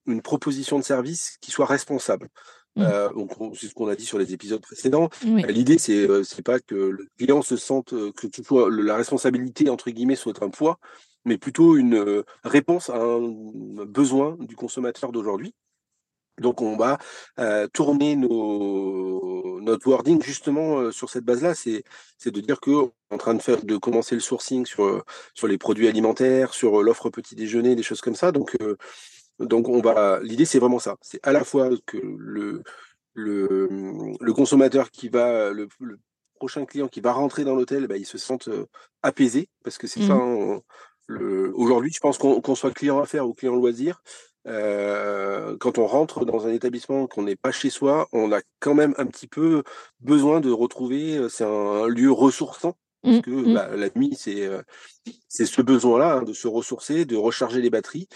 une 0.06 0.22
proposition 0.22 0.78
de 0.78 0.84
service 0.84 1.36
qui 1.40 1.50
soit 1.50 1.66
responsable. 1.66 2.28
Mmh. 2.76 2.82
Euh, 2.82 3.12
donc 3.12 3.32
c'est 3.54 3.68
ce 3.68 3.74
qu'on 3.74 3.88
a 3.88 3.94
dit 3.94 4.04
sur 4.04 4.18
les 4.18 4.32
épisodes 4.32 4.60
précédents. 4.60 5.08
L'idée 5.22 5.78
c'est 5.78 6.06
c'est 6.24 6.42
pas 6.42 6.60
que 6.60 6.74
le 6.74 7.06
client 7.18 7.42
se 7.42 7.56
sente 7.56 7.90
que 7.90 8.26
tout 8.26 8.68
la 8.68 8.96
responsabilité 8.96 9.68
entre 9.68 9.90
guillemets 9.90 10.16
soit 10.16 10.42
un 10.42 10.50
poids, 10.50 10.78
mais 11.24 11.38
plutôt 11.38 11.76
une 11.76 12.24
réponse 12.44 12.90
à 12.90 12.98
un 12.98 13.84
besoin 13.84 14.36
du 14.40 14.56
consommateur 14.56 15.12
d'aujourd'hui. 15.12 15.54
Donc 16.38 16.62
on 16.62 16.76
va 16.76 16.98
tourner 17.72 18.16
nos, 18.16 19.60
notre 19.60 19.88
wording 19.88 20.22
justement 20.22 20.90
sur 20.90 21.10
cette 21.10 21.24
base-là, 21.24 21.54
c'est 21.54 21.84
de 22.26 22.40
dire 22.40 22.60
que 22.60 22.70
est 22.70 23.14
en 23.14 23.18
train 23.18 23.34
de 23.34 23.42
faire 23.42 23.62
de 23.64 23.76
commencer 23.76 24.14
le 24.14 24.20
sourcing 24.20 24.66
sur 24.66 25.04
sur 25.34 25.46
les 25.46 25.58
produits 25.58 25.88
alimentaires, 25.88 26.54
sur 26.54 26.82
l'offre 26.82 27.10
petit 27.10 27.34
déjeuner, 27.34 27.76
des 27.76 27.82
choses 27.82 28.00
comme 28.00 28.16
ça. 28.16 28.32
Donc 28.32 28.56
donc 29.38 29.68
on 29.68 29.80
va 29.80 30.20
l'idée 30.22 30.44
c'est 30.44 30.58
vraiment 30.58 30.78
ça, 30.78 30.96
c'est 31.02 31.24
à 31.26 31.32
la 31.32 31.44
fois 31.44 31.70
que 31.86 31.98
le 31.98 32.62
le, 33.14 33.68
le 34.20 34.32
consommateur 34.32 34.90
qui 34.90 35.08
va 35.08 35.50
le, 35.50 35.68
prochain 36.34 36.64
client 36.66 36.88
qui 36.88 37.00
va 37.00 37.12
rentrer 37.12 37.44
dans 37.44 37.54
l'hôtel, 37.54 37.86
bah, 37.86 37.96
il 37.96 38.06
se 38.06 38.18
sente 38.18 38.48
apaisé 39.02 39.48
parce 39.62 39.78
que 39.78 39.86
c'est 39.86 40.02
ça. 40.02 40.14
Mmh. 40.14 40.60
Hein, 41.08 41.52
aujourd'hui, 41.54 41.92
je 41.92 42.00
pense 42.00 42.18
qu'on 42.18 42.54
soit 42.54 42.72
client 42.72 43.00
affaires 43.00 43.26
ou 43.26 43.34
client 43.34 43.54
loisir, 43.54 44.02
euh, 44.46 45.56
quand 45.58 45.78
on 45.78 45.86
rentre 45.86 46.24
dans 46.24 46.46
un 46.46 46.52
établissement 46.52 47.06
qu'on 47.06 47.22
n'est 47.22 47.36
pas 47.36 47.52
chez 47.52 47.70
soi, 47.70 48.08
on 48.12 48.32
a 48.32 48.40
quand 48.60 48.74
même 48.74 48.94
un 48.98 49.06
petit 49.06 49.26
peu 49.26 49.62
besoin 50.00 50.40
de 50.40 50.50
retrouver, 50.50 51.16
euh, 51.16 51.28
c'est 51.28 51.44
un, 51.44 51.86
lieu 51.86 52.10
ressourçant, 52.10 52.76
parce 53.02 53.16
mmh, 53.16 53.22
que 53.22 53.30
mmh. 53.30 53.54
Bah, 53.54 53.68
la 53.74 53.88
nuit, 53.96 54.14
c'est 54.18 54.46
euh, 54.46 54.62
c'est 55.28 55.46
ce 55.46 55.62
besoin-là 55.62 56.16
hein, 56.16 56.22
de 56.22 56.32
se 56.32 56.48
ressourcer, 56.48 57.04
de 57.04 57.16
recharger 57.16 57.60
les 57.60 57.70
batteries. 57.70 58.08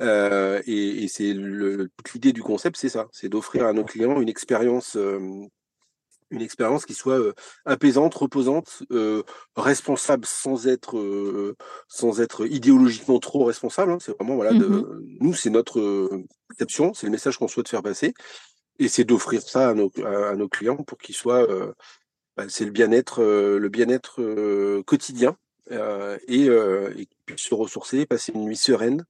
et, 0.00 1.04
et 1.04 1.08
c'est 1.08 1.34
toute 1.34 2.12
l'idée 2.14 2.32
du 2.32 2.42
concept, 2.42 2.76
c'est 2.76 2.88
ça, 2.88 3.06
c'est 3.12 3.28
d'offrir 3.28 3.66
à 3.66 3.72
nos 3.72 3.84
clients 3.84 4.20
une 4.20 4.28
expérience 4.28 4.96
une 6.30 6.42
expérience 6.42 6.86
qui 6.86 6.94
soit 6.94 7.20
apaisante, 7.64 8.14
reposante, 8.14 8.82
responsable 9.56 10.26
sans 10.26 10.66
être 10.66 11.54
sans 11.88 12.20
être 12.20 12.46
idéologiquement 12.46 13.18
trop 13.18 13.44
responsable. 13.44 13.92
Hein. 13.92 13.98
C'est 14.00 14.16
vraiment 14.16 14.36
voilà, 14.36 14.52
de, 14.52 14.66
mmh 14.66 15.18
nous 15.20 15.34
c'est 15.34 15.50
notre 15.50 16.10
perception, 16.48 16.94
c'est 16.94 17.06
le 17.06 17.12
message 17.12 17.38
qu'on 17.38 17.48
souhaite 17.48 17.68
faire 17.68 17.82
passer, 17.82 18.14
et 18.78 18.88
c'est 18.88 19.04
d'offrir 19.04 19.42
ça 19.42 19.70
à 19.70 19.74
nos, 19.74 19.90
à, 20.04 20.34
nos 20.36 20.48
clients 20.48 20.76
pour 20.76 20.98
qu'ils 20.98 21.14
soient 21.14 21.46
bah, 22.36 22.44
c'est 22.48 22.64
le 22.64 22.70
bien-être 22.70 23.22
le 23.22 23.68
bien-être 23.68 24.20
quotidien 24.82 25.36
et, 25.70 26.46
et 26.46 27.06
qu'ils 27.06 27.24
puissent 27.26 27.48
se 27.48 27.54
ressourcer, 27.54 28.06
passer 28.06 28.32
une 28.32 28.44
nuit 28.44 28.56
sereine. 28.56 29.04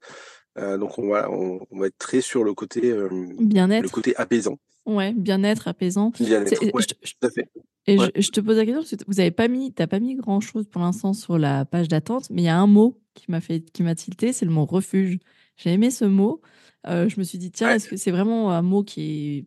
Donc 0.56 0.98
on 0.98 1.08
va 1.08 1.30
on, 1.30 1.60
va 1.72 1.86
être 1.86 1.98
très 1.98 2.20
sur 2.20 2.44
le 2.44 2.54
côté 2.54 2.94
bien-être, 3.38 3.82
le 3.82 3.88
côté 3.88 4.16
apaisant. 4.16 4.58
Ouais, 4.86 5.12
bien-être, 5.12 5.68
apaisant. 5.68 6.12
Bien-être, 6.20 6.62
ouais, 6.62 6.82
je, 6.82 7.12
tout 7.12 7.26
à 7.26 7.30
fait. 7.30 7.48
Et 7.88 7.98
je, 7.98 8.30
te 8.30 8.40
pose 8.40 8.56
la 8.56 8.64
question 8.64 8.82
parce 8.82 8.90
que 8.90 9.04
vous 9.06 9.14
n'avez 9.14 9.30
pas 9.30 9.48
mis, 9.48 9.72
t'as 9.72 9.86
pas 9.86 10.00
mis 10.00 10.14
grand 10.14 10.40
chose 10.40 10.66
pour 10.68 10.80
l'instant 10.80 11.12
sur 11.12 11.38
la 11.38 11.64
page 11.64 11.88
d'attente, 11.88 12.28
mais 12.30 12.42
il 12.42 12.44
y 12.46 12.48
a 12.48 12.58
un 12.58 12.66
mot 12.66 13.00
qui 13.14 13.30
m'a 13.30 13.40
fait, 13.40 13.60
qui 13.60 13.82
m'a 13.82 13.94
tilté, 13.94 14.32
c'est 14.32 14.44
le 14.44 14.50
mot 14.50 14.64
refuge. 14.64 15.18
J'ai 15.56 15.72
aimé 15.72 15.90
ce 15.90 16.04
mot. 16.04 16.40
Euh, 16.88 17.08
je 17.08 17.18
me 17.18 17.24
suis 17.24 17.38
dit 17.38 17.50
tiens, 17.50 17.74
est-ce 17.74 17.88
que 17.88 17.96
c'est 17.96 18.10
vraiment 18.10 18.52
un 18.52 18.62
mot 18.62 18.82
qui 18.82 19.38
est 19.38 19.44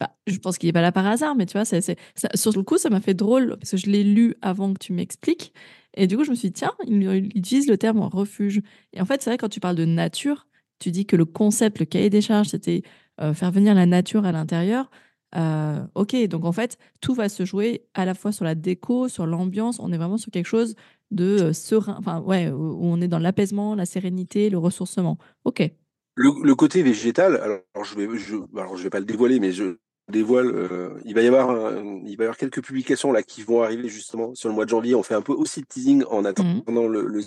bah, 0.00 0.16
je 0.28 0.38
pense 0.38 0.58
qu'il 0.58 0.68
n'est 0.68 0.72
pas 0.72 0.80
là 0.80 0.92
par 0.92 1.06
hasard, 1.06 1.34
mais 1.34 1.44
tu 1.44 1.54
vois, 1.54 1.64
c'est, 1.64 1.96
sur 2.34 2.52
le 2.52 2.62
coup, 2.62 2.78
ça 2.78 2.88
m'a 2.88 3.00
fait 3.00 3.14
drôle 3.14 3.56
parce 3.58 3.72
que 3.72 3.76
je 3.76 3.86
l'ai 3.86 4.04
lu 4.04 4.36
avant 4.42 4.72
que 4.72 4.78
tu 4.78 4.92
m'expliques. 4.92 5.52
Et 5.98 6.06
du 6.06 6.16
coup, 6.16 6.24
je 6.24 6.30
me 6.30 6.36
suis 6.36 6.48
dit, 6.48 6.54
tiens, 6.54 6.72
il, 6.86 7.02
il 7.02 7.36
utilise 7.36 7.68
le 7.68 7.76
terme 7.76 8.00
refuge. 8.00 8.62
Et 8.92 9.00
en 9.00 9.04
fait, 9.04 9.20
c'est 9.20 9.30
vrai, 9.30 9.36
quand 9.36 9.48
tu 9.48 9.60
parles 9.60 9.76
de 9.76 9.84
nature, 9.84 10.46
tu 10.78 10.92
dis 10.92 11.06
que 11.06 11.16
le 11.16 11.24
concept, 11.24 11.80
le 11.80 11.86
cahier 11.86 12.08
des 12.08 12.20
charges, 12.20 12.48
c'était 12.48 12.82
euh, 13.20 13.34
faire 13.34 13.50
venir 13.50 13.74
la 13.74 13.84
nature 13.84 14.24
à 14.24 14.32
l'intérieur. 14.32 14.90
Euh, 15.34 15.84
ok, 15.96 16.16
donc 16.28 16.44
en 16.44 16.52
fait, 16.52 16.78
tout 17.00 17.14
va 17.14 17.28
se 17.28 17.44
jouer 17.44 17.82
à 17.94 18.04
la 18.04 18.14
fois 18.14 18.30
sur 18.30 18.44
la 18.44 18.54
déco, 18.54 19.08
sur 19.08 19.26
l'ambiance. 19.26 19.80
On 19.80 19.92
est 19.92 19.98
vraiment 19.98 20.18
sur 20.18 20.30
quelque 20.30 20.46
chose 20.46 20.76
de 21.10 21.24
euh, 21.24 21.52
serein, 21.52 21.96
enfin 21.98 22.20
ouais, 22.20 22.48
où 22.48 22.78
on 22.80 23.00
est 23.00 23.08
dans 23.08 23.18
l'apaisement, 23.18 23.74
la 23.74 23.86
sérénité, 23.86 24.50
le 24.50 24.58
ressourcement. 24.58 25.18
Ok. 25.44 25.68
Le, 26.14 26.54
côté 26.54 26.82
végétal, 26.82 27.36
alors 27.36 27.84
je 27.84 27.94
vais, 27.96 28.18
je, 28.18 28.36
alors 28.56 28.76
je 28.76 28.82
vais 28.82 28.90
pas 28.90 28.98
le 28.98 29.04
dévoiler, 29.04 29.38
mais 29.38 29.52
je 29.52 29.78
dévoile. 30.08 30.98
il 31.04 31.14
va 31.14 31.22
y 31.22 31.26
avoir, 31.26 31.72
il 32.04 32.16
va 32.16 32.24
y 32.24 32.26
avoir 32.26 32.36
quelques 32.36 32.62
publications 32.62 33.12
là 33.12 33.22
qui 33.22 33.42
vont 33.42 33.62
arriver 33.62 33.88
justement 33.88 34.34
sur 34.34 34.48
le 34.48 34.54
mois 34.54 34.64
de 34.64 34.70
janvier. 34.70 34.94
On 34.94 35.02
fait 35.02 35.14
un 35.14 35.22
peu 35.22 35.32
aussi 35.32 35.60
de 35.60 35.66
teasing 35.66 36.04
en 36.10 36.22
mmh 36.22 36.26
attendant 36.26 36.88
le, 36.88 37.06
le, 37.06 37.22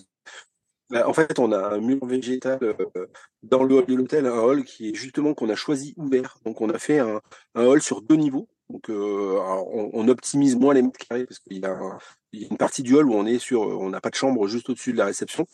bah, 0.91 1.07
en 1.07 1.13
fait, 1.13 1.39
on 1.39 1.53
a 1.53 1.75
un 1.75 1.79
mur 1.79 2.05
végétal 2.05 2.59
euh, 2.61 3.07
dans 3.43 3.63
le 3.63 3.75
hall 3.75 3.85
de 3.85 3.95
l'hôtel, 3.95 4.25
un 4.25 4.37
hall 4.37 4.65
qui 4.65 4.89
est 4.89 4.93
justement 4.93 5.33
qu'on 5.33 5.47
a 5.47 5.55
choisi 5.55 5.93
ouvert. 5.95 6.37
Donc, 6.45 6.59
on 6.59 6.69
a 6.69 6.77
fait 6.77 6.99
un, 6.99 7.21
hall 7.55 7.81
sur 7.81 8.01
deux 8.01 8.17
niveaux. 8.17 8.49
Donc, 8.69 8.89
euh, 8.89 9.39
on, 9.93 10.07
optimise 10.09 10.57
moins 10.57 10.73
les 10.73 10.81
mètres 10.81 10.99
carrés 11.07 11.25
parce 11.25 11.39
qu'il 11.39 11.57
y, 11.57 11.65
a 11.65 11.97
une 12.33 12.57
partie 12.57 12.83
du 12.83 12.93
hall 12.93 13.07
où 13.07 13.13
on 13.13 13.25
est 13.25 13.39
sur, 13.39 13.61
on 13.61 13.89
n'a 13.89 14.01
pas 14.01 14.09
de 14.09 14.15
chambre 14.15 14.47
juste 14.47 14.69
au-dessus 14.69 14.91
de 14.91 14.97
la 14.97 15.05
réception. 15.05 15.47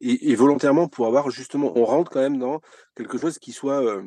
Et, 0.00 0.34
volontairement 0.34 0.88
pour 0.88 1.06
avoir 1.06 1.30
justement, 1.30 1.72
on 1.76 1.84
rentre 1.84 2.10
quand 2.10 2.20
même 2.20 2.38
dans 2.38 2.60
quelque 2.94 3.18
chose 3.18 3.38
qui 3.38 3.52
soit 3.52 4.02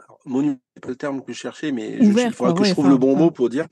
euh, 0.00 0.14
monument, 0.24 0.58
pas 0.80 0.88
le 0.88 0.96
terme 0.96 1.22
que 1.22 1.32
je 1.32 1.38
cherchais, 1.38 1.72
mais 1.72 1.98
il 2.00 2.32
faudra 2.32 2.52
que 2.52 2.64
je 2.64 2.72
trouve 2.72 2.88
le 2.88 2.98
bon 2.98 3.16
mot 3.16 3.30
pour 3.30 3.48
dire 3.48 3.66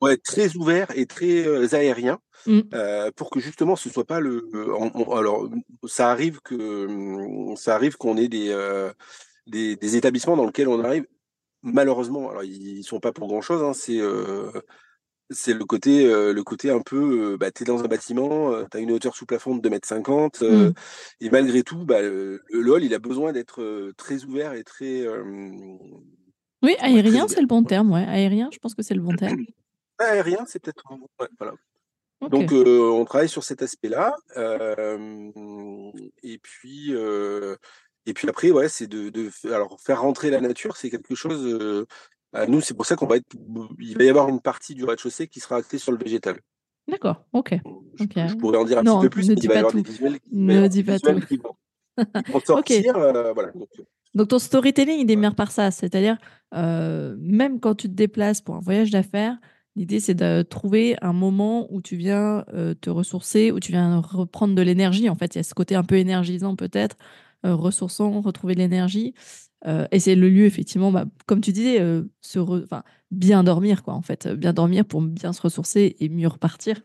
ouais. 0.00 0.16
très 0.18 0.56
ouvert 0.56 0.88
et 0.94 1.06
très 1.06 1.74
aérien. 1.74 2.20
Mmh. 2.46 2.60
Euh, 2.72 3.10
pour 3.16 3.30
que 3.30 3.40
justement 3.40 3.74
ce 3.76 3.90
soit 3.90 4.06
pas 4.06 4.20
le. 4.20 4.48
alors, 5.12 5.48
ça 5.86 6.10
arrive 6.10 6.40
que 6.40 6.86
mmh, 6.86 7.56
ça 7.56 7.74
arrive 7.74 7.96
qu'on 7.96 8.16
ait 8.16 8.28
des, 8.28 8.50
euh, 8.50 8.92
des, 9.46 9.76
des 9.76 9.96
établissements 9.96 10.36
dans 10.36 10.46
lesquels 10.46 10.68
on 10.68 10.82
arrive. 10.84 11.06
Malheureusement, 11.62 12.30
alors 12.30 12.44
ils 12.44 12.84
sont 12.84 13.00
pas 13.00 13.12
pour 13.12 13.26
grand 13.26 13.40
chose. 13.40 13.62
Hein, 13.62 13.72
c'est 13.72 14.00
euh, 14.00 14.52
c'est 15.30 15.54
le 15.54 15.64
côté 15.64 16.04
le 16.06 16.42
côté 16.42 16.70
un 16.70 16.80
peu. 16.80 17.36
bah, 17.36 17.50
tu 17.50 17.62
es 17.62 17.66
dans 17.66 17.82
un 17.82 17.88
bâtiment, 17.88 18.52
tu 18.70 18.76
as 18.76 18.80
une 18.80 18.92
hauteur 18.92 19.14
sous 19.14 19.26
plafond 19.26 19.56
de 19.56 19.68
2,50 19.68 20.44
m 20.44 20.68
mmh. 20.68 20.72
et 21.20 21.30
malgré 21.30 21.62
tout, 21.62 21.84
bah, 21.84 22.02
le, 22.02 22.42
hall 22.52 22.84
il 22.84 22.94
a 22.94 22.98
besoin 22.98 23.32
d'être 23.32 23.92
très 23.96 24.24
ouvert 24.24 24.54
et 24.54 24.64
très. 24.64 25.06
oui, 26.62 26.76
aérien, 26.80 27.28
c'est 27.28 27.40
le 27.40 27.46
bon 27.46 27.62
terme. 27.62 27.92
Ouais. 27.92 28.04
Aérien, 28.06 28.48
je 28.52 28.58
pense 28.58 28.74
que 28.74 28.82
c'est 28.82 28.94
le 28.94 29.02
bon 29.02 29.14
terme. 29.14 29.44
Aérien, 29.98 30.44
c'est 30.46 30.60
peut-être. 30.60 30.84
voilà. 31.38 31.54
Donc, 32.30 32.52
on 32.52 33.04
travaille 33.04 33.28
sur 33.28 33.44
cet 33.44 33.62
aspect-là. 33.62 34.14
et 36.22 36.38
puis, 36.38 36.92
et 38.06 38.14
puis 38.14 38.28
après, 38.28 38.50
ouais, 38.50 38.68
c'est 38.68 38.86
de, 38.86 39.10
de, 39.10 39.30
alors 39.52 39.78
faire 39.80 40.00
rentrer 40.00 40.30
la 40.30 40.40
nature, 40.40 40.76
c'est 40.76 40.88
quelque 40.88 41.14
chose. 41.14 41.86
À 42.32 42.46
nous, 42.46 42.60
c'est 42.60 42.74
pour 42.74 42.86
ça 42.86 42.96
qu'on 42.96 43.06
va 43.06 43.16
être. 43.16 43.26
Il 43.78 43.96
va 43.96 44.04
y 44.04 44.08
avoir 44.08 44.28
une 44.28 44.40
partie 44.40 44.74
du 44.74 44.84
rez-de-chaussée 44.84 45.28
qui 45.28 45.40
sera 45.40 45.56
actée 45.56 45.78
sur 45.78 45.92
le 45.92 45.98
végétal. 45.98 46.38
D'accord. 46.88 47.24
Ok. 47.32 47.54
Je, 47.98 48.34
pourrais 48.36 48.58
en 48.58 48.64
dire 48.64 48.78
un 48.78 48.84
petit 48.84 49.00
peu 49.02 49.10
plus. 49.10 49.28
Ne 49.28 49.34
dis 49.34 49.48
pas 49.48 49.62
tout. 49.64 49.82
ne 50.32 50.66
dis 50.68 50.84
pas 50.84 50.98
tout. 50.98 51.20
sortir, 52.44 52.94
voilà. 52.94 53.52
Donc, 54.14 54.28
ton 54.28 54.38
storytelling, 54.38 55.00
il 55.00 55.06
démarre 55.06 55.34
par 55.34 55.50
ça, 55.50 55.70
c'est-à-dire 55.70 56.16
même 56.52 57.60
quand 57.60 57.74
tu 57.74 57.88
te 57.88 57.94
déplaces 57.94 58.40
pour 58.40 58.56
un 58.56 58.60
voyage 58.60 58.90
d'affaires 58.90 59.38
L'idée, 59.78 60.00
c'est 60.00 60.14
de 60.14 60.42
trouver 60.42 60.96
un 61.02 61.12
moment 61.12 61.72
où 61.72 61.80
tu 61.80 61.94
viens 61.94 62.44
euh, 62.52 62.74
te 62.74 62.90
ressourcer, 62.90 63.52
où 63.52 63.60
tu 63.60 63.70
viens 63.70 64.00
reprendre 64.00 64.56
de 64.56 64.62
l'énergie. 64.62 65.08
En 65.08 65.14
fait, 65.14 65.36
il 65.36 65.38
y 65.38 65.40
a 65.40 65.44
ce 65.44 65.54
côté 65.54 65.76
un 65.76 65.84
peu 65.84 65.94
énergisant 65.94 66.56
peut-être, 66.56 66.96
euh, 67.46 67.54
ressourçant, 67.54 68.20
retrouver 68.20 68.56
de 68.56 68.58
l'énergie. 68.58 69.14
Euh, 69.66 69.86
et 69.90 70.00
c'est 70.00 70.14
le 70.14 70.28
lieu, 70.28 70.44
effectivement, 70.44 70.92
bah, 70.92 71.06
comme 71.26 71.40
tu 71.40 71.52
disais, 71.52 71.78
se 72.20 72.38
bien 73.10 73.42
dormir, 73.44 73.82
quoi, 73.82 73.94
en 73.94 74.02
fait. 74.02 74.28
Bien 74.28 74.52
dormir 74.52 74.84
pour 74.84 75.02
bien 75.02 75.32
se 75.32 75.42
ressourcer 75.42 75.96
et 76.00 76.08
mieux 76.08 76.28
repartir. 76.28 76.80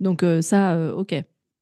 Donc 0.00 0.24
ça, 0.40 0.94
ok. 0.94 1.14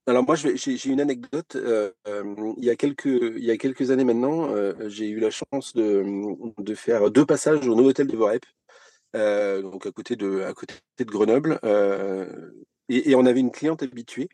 Alors 0.07 0.25
moi, 0.25 0.35
j'ai 0.35 0.88
une 0.88 1.00
anecdote. 1.00 1.57
il, 1.57 2.64
y 2.64 2.71
a 2.71 2.76
quelques, 2.76 3.04
il 3.07 3.45
y 3.45 3.50
a 3.50 3.57
quelques 3.57 3.90
années 3.90 4.04
maintenant, 4.04 4.49
j'ai 4.88 5.09
eu 5.09 5.21
la 5.21 5.31
chance 5.31 5.75
de, 5.75 6.75
faire 6.75 7.11
deux 7.11 7.26
passages 7.26 7.66
au 7.66 7.75
Novotel 7.75 8.07
de 8.07 8.16
Vorep. 8.16 8.45
Euh, 9.14 9.61
donc 9.61 9.87
à 9.87 9.92
côté 9.92 10.16
de, 10.16 10.42
à 10.42 10.54
côté 10.54 10.75
de 10.99 11.04
Grenoble. 11.04 11.59
Euh, 11.64 12.50
et, 12.88 13.14
on 13.14 13.26
avait 13.26 13.40
une 13.40 13.50
cliente 13.50 13.83
habituée. 13.83 14.28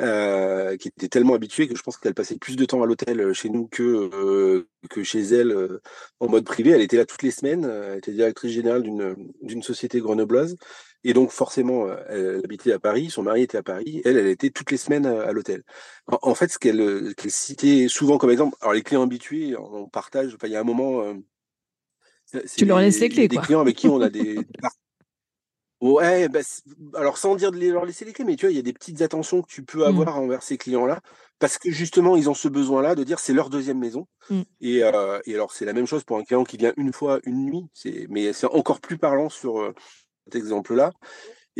Euh, 0.00 0.76
qui 0.76 0.88
était 0.88 1.08
tellement 1.08 1.34
habituée 1.34 1.66
que 1.66 1.76
je 1.76 1.82
pense 1.82 1.96
qu'elle 1.96 2.14
passait 2.14 2.38
plus 2.38 2.54
de 2.54 2.64
temps 2.64 2.84
à 2.84 2.86
l'hôtel 2.86 3.32
chez 3.32 3.48
nous 3.48 3.66
que, 3.66 4.64
que 4.90 5.02
chez 5.02 5.20
elle 5.20 5.80
en 6.20 6.28
mode 6.28 6.44
privé. 6.44 6.70
Elle 6.70 6.82
était 6.82 6.96
là 6.96 7.04
toutes 7.04 7.24
les 7.24 7.32
semaines, 7.32 7.64
elle 7.64 7.98
était 7.98 8.12
directrice 8.12 8.52
générale 8.52 8.84
d'une 8.84 9.62
société 9.62 9.98
grenobloise. 10.00 10.56
Et 11.02 11.14
donc 11.14 11.30
forcément, 11.30 11.88
elle 12.08 12.42
habitait 12.44 12.72
à 12.72 12.78
Paris, 12.78 13.10
son 13.10 13.24
mari 13.24 13.42
était 13.42 13.58
à 13.58 13.62
Paris, 13.62 14.00
elle, 14.04 14.16
elle 14.18 14.28
était 14.28 14.50
toutes 14.50 14.70
les 14.70 14.76
semaines 14.76 15.06
à, 15.06 15.32
l'hôtel. 15.32 15.64
En, 16.06 16.34
fait, 16.34 16.48
ce 16.52 16.58
qu'elle 16.58 17.14
citait 17.26 17.88
souvent 17.88 18.18
comme 18.18 18.30
exemple, 18.30 18.56
alors 18.60 18.74
les 18.74 18.82
clients 18.82 19.02
habitués, 19.02 19.56
on 19.56 19.88
partage, 19.88 20.32
enfin, 20.34 20.46
il 20.46 20.52
y 20.52 20.56
a 20.56 20.60
un 20.60 20.64
moment, 20.64 21.12
tu 22.56 22.66
leur 22.66 22.80
laisses 22.80 23.00
les 23.00 23.08
clés, 23.08 23.28
des 23.28 23.38
clients 23.38 23.60
avec 23.60 23.76
qui 23.76 23.88
on 23.88 24.00
a 24.00 24.10
des. 24.10 24.38
ouais, 25.80 26.28
bah, 26.28 26.40
alors 26.94 27.18
sans 27.18 27.34
dire 27.34 27.52
de 27.52 27.58
leur 27.58 27.84
laisser 27.84 28.04
les 28.04 28.12
clés, 28.12 28.24
mais 28.24 28.36
tu 28.36 28.46
vois, 28.46 28.52
il 28.52 28.56
y 28.56 28.60
a 28.60 28.62
des 28.62 28.72
petites 28.72 29.02
attentions 29.02 29.42
que 29.42 29.48
tu 29.48 29.62
peux 29.62 29.80
mmh. 29.80 29.88
avoir 29.88 30.18
envers 30.18 30.42
ces 30.42 30.58
clients-là, 30.58 31.00
parce 31.38 31.58
que 31.58 31.70
justement, 31.70 32.16
ils 32.16 32.28
ont 32.28 32.34
ce 32.34 32.48
besoin-là 32.48 32.94
de 32.94 33.04
dire 33.04 33.18
c'est 33.18 33.32
leur 33.32 33.50
deuxième 33.50 33.78
maison. 33.78 34.06
Mmh. 34.30 34.40
Et, 34.60 34.82
euh, 34.82 35.20
et, 35.26 35.34
alors, 35.34 35.52
c'est 35.52 35.64
la 35.64 35.72
même 35.72 35.86
chose 35.86 36.04
pour 36.04 36.18
un 36.18 36.24
client 36.24 36.44
qui 36.44 36.56
vient 36.56 36.72
une 36.76 36.92
fois, 36.92 37.20
une 37.24 37.44
nuit, 37.44 37.66
mais 38.08 38.32
c'est 38.32 38.46
encore 38.46 38.80
plus 38.80 38.98
parlant 38.98 39.28
sur 39.28 39.60
euh, 39.60 39.74
cet 40.24 40.36
exemple-là. 40.36 40.92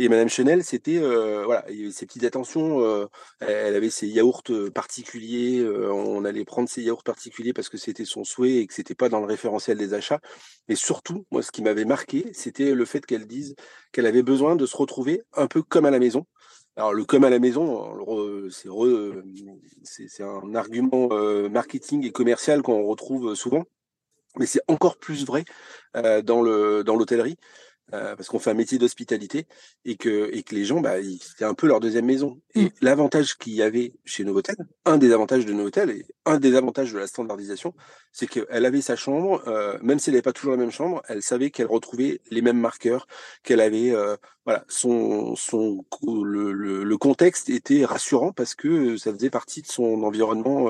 Et 0.01 0.07
Madame 0.07 0.29
Chenel, 0.29 0.63
c'était 0.63 0.97
euh, 0.97 1.43
voilà, 1.43 1.65
il 1.69 1.75
y 1.75 1.83
avait 1.83 1.91
ses 1.91 2.05
petites 2.05 2.23
attentions. 2.23 2.81
Euh, 2.81 3.05
elle 3.41 3.75
avait 3.75 3.89
ses 3.89 4.07
yaourts 4.07 4.43
euh, 4.49 4.71
particuliers. 4.71 5.61
on 5.67 6.23
allait 6.23 6.45
prendre 6.45 6.69
ses 6.69 6.81
yaourts 6.81 7.03
particuliers 7.03 7.51
parce 7.51 7.67
que 7.67 7.77
c'était 7.77 8.05
son 8.05 8.23
souhait 8.23 8.55
et 8.55 8.67
que 8.67 8.73
c'était 8.73 8.95
pas 8.95 9.09
dans 9.09 9.19
le 9.19 9.25
référentiel 9.25 9.77
des 9.77 9.93
achats. 9.93 10.21
Et 10.69 10.75
surtout, 10.75 11.25
moi, 11.31 11.41
ce 11.43 11.51
qui 11.51 11.61
m'avait 11.61 11.83
marqué, 11.83 12.31
c'était 12.33 12.73
le 12.73 12.85
fait 12.85 13.05
qu'elle 13.05 13.27
dise 13.27 13.55
qu'elle 13.91 14.05
avait 14.05 14.23
besoin 14.23 14.55
de 14.55 14.65
se 14.65 14.77
retrouver 14.77 15.21
un 15.33 15.47
peu 15.47 15.61
comme 15.63 15.83
à 15.83 15.91
la 15.91 15.99
maison. 15.99 16.25
Alors 16.77 16.93
le 16.93 17.03
comme 17.03 17.25
à 17.25 17.29
la 17.29 17.39
maison, 17.39 17.93
c'est 19.83 20.23
un 20.23 20.55
argument 20.55 21.09
marketing 21.49 22.05
et 22.05 22.11
commercial 22.13 22.61
qu'on 22.61 22.85
retrouve 22.85 23.35
souvent, 23.35 23.65
mais 24.37 24.45
c'est 24.45 24.61
encore 24.69 24.97
plus 24.97 25.25
vrai 25.25 25.43
dans 26.23 26.41
le 26.41 26.85
dans 26.85 26.95
l'hôtellerie. 26.95 27.35
Euh, 27.93 28.15
parce 28.15 28.27
qu'on 28.27 28.37
fait 28.37 28.51
un 28.51 28.55
métier 28.55 28.77
d'hospitalité 28.77 29.47
et 29.83 29.95
que, 29.95 30.29
et 30.31 30.43
que 30.43 30.53
les 30.53 30.63
gens, 30.63 30.79
bah, 30.79 30.95
c'est 31.37 31.45
un 31.45 31.55
peu 31.55 31.65
leur 31.65 31.79
deuxième 31.79 32.05
maison. 32.05 32.39
Et 32.53 32.65
mmh. 32.65 32.69
l'avantage 32.81 33.37
qu'il 33.37 33.53
y 33.53 33.63
avait 33.63 33.93
chez 34.05 34.23
Novotel, 34.23 34.55
un 34.85 34.97
des 34.97 35.11
avantages 35.11 35.45
de 35.45 35.53
Novotel 35.53 35.89
et 35.89 36.05
un 36.25 36.37
des 36.37 36.55
avantages 36.55 36.93
de 36.93 36.99
la 36.99 37.07
standardisation, 37.07 37.73
c'est 38.11 38.27
qu'elle 38.27 38.65
avait 38.65 38.81
sa 38.81 38.95
chambre, 38.95 39.41
euh, 39.47 39.77
même 39.81 39.97
si 39.97 40.09
elle 40.09 40.13
n'avait 40.13 40.21
pas 40.21 40.33
toujours 40.33 40.51
la 40.51 40.57
même 40.57 40.71
chambre, 40.71 41.01
elle 41.07 41.23
savait 41.23 41.49
qu'elle 41.49 41.67
retrouvait 41.67 42.21
les 42.29 42.43
mêmes 42.43 42.59
marqueurs, 42.59 43.07
qu'elle 43.41 43.61
avait, 43.61 43.91
euh, 43.91 44.15
voilà, 44.45 44.65
son, 44.67 45.35
son, 45.35 45.83
le, 46.03 46.53
le, 46.53 46.97
contexte 46.97 47.49
était 47.49 47.85
rassurant 47.85 48.33
parce 48.33 48.53
que 48.53 48.97
ça 48.97 49.11
faisait 49.11 49.31
partie 49.31 49.63
de 49.63 49.67
son 49.67 50.03
environnement 50.03 50.69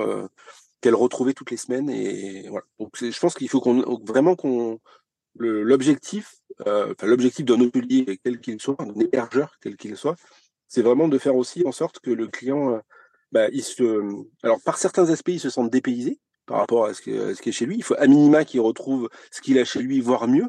qu'elle 0.82 0.96
retrouvait 0.96 1.34
toutes 1.34 1.52
les 1.52 1.58
semaines. 1.58 1.90
Et 1.90 2.48
voilà. 2.50 2.66
Donc 2.80 2.92
je 3.00 3.20
pense 3.20 3.34
qu'il 3.34 3.50
faut 3.50 3.60
qu'on 3.60 4.00
vraiment 4.06 4.36
qu'on 4.36 4.80
l'objectif, 5.40 6.36
enfin, 6.60 7.08
l'objectif 7.08 7.46
d'un 7.46 7.60
hôtelier, 7.60 8.20
quel 8.24 8.40
qu'il 8.40 8.62
soit, 8.62 8.76
d'un 8.80 9.00
hébergeur, 9.00 9.58
quel 9.62 9.78
qu'il 9.78 9.96
soit, 9.98 10.16
c'est 10.68 10.82
vraiment 10.82 11.08
de 11.08 11.18
faire 11.18 11.36
aussi 11.36 11.66
en 11.66 11.72
sorte 11.72 12.00
que 12.00 12.12
le 12.12 12.28
client, 12.28 12.82
bah, 13.32 13.48
il 13.52 13.64
se, 13.64 14.04
alors 14.44 14.60
par 14.64 14.78
certains 14.78 15.10
aspects, 15.10 15.30
il 15.30 15.40
se 15.40 15.50
sente 15.50 15.72
dépaysé 15.72 16.20
par 16.46 16.58
rapport 16.58 16.86
à 16.86 16.94
ce, 16.94 17.02
qui 17.02 17.50
est 17.50 17.52
chez 17.52 17.66
lui. 17.66 17.78
Il 17.78 17.84
faut 17.84 17.96
à 17.98 18.08
minima 18.08 18.46
qu'il 18.46 18.62
retrouve 18.62 19.10
ce 19.32 19.42
qu'il 19.42 19.58
a 19.60 19.66
chez 19.66 19.82
lui, 19.82 20.02
voire 20.02 20.28
mieux. 20.28 20.48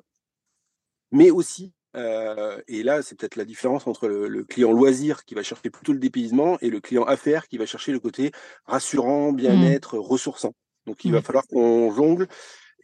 Mais 1.13 1.31
aussi, 1.31 1.73
et 1.95 2.83
là, 2.83 3.03
c'est 3.03 3.19
peut-être 3.19 3.37
la 3.37 3.45
différence 3.45 3.87
entre 3.87 4.09
le, 4.09 4.45
client 4.45 4.73
loisir 4.73 5.25
qui 5.25 5.35
va 5.35 5.43
chercher 5.43 5.71
plutôt 5.71 5.93
le 5.93 5.99
dépaysement 5.99 6.59
et 6.61 6.71
le 6.71 6.81
client 6.81 7.05
affaires 7.05 7.49
qui 7.49 7.59
va 7.59 7.67
chercher 7.67 7.93
le 7.93 8.01
côté 8.01 8.31
rassurant, 8.65 9.33
mmh. 9.33 9.37
bien-être, 9.37 9.99
ressourçant. 9.99 10.55
Donc 10.87 11.05
il 11.05 11.13
va 11.13 11.23
falloir 11.23 11.47
qu'on 11.47 11.93
jongle 11.93 12.27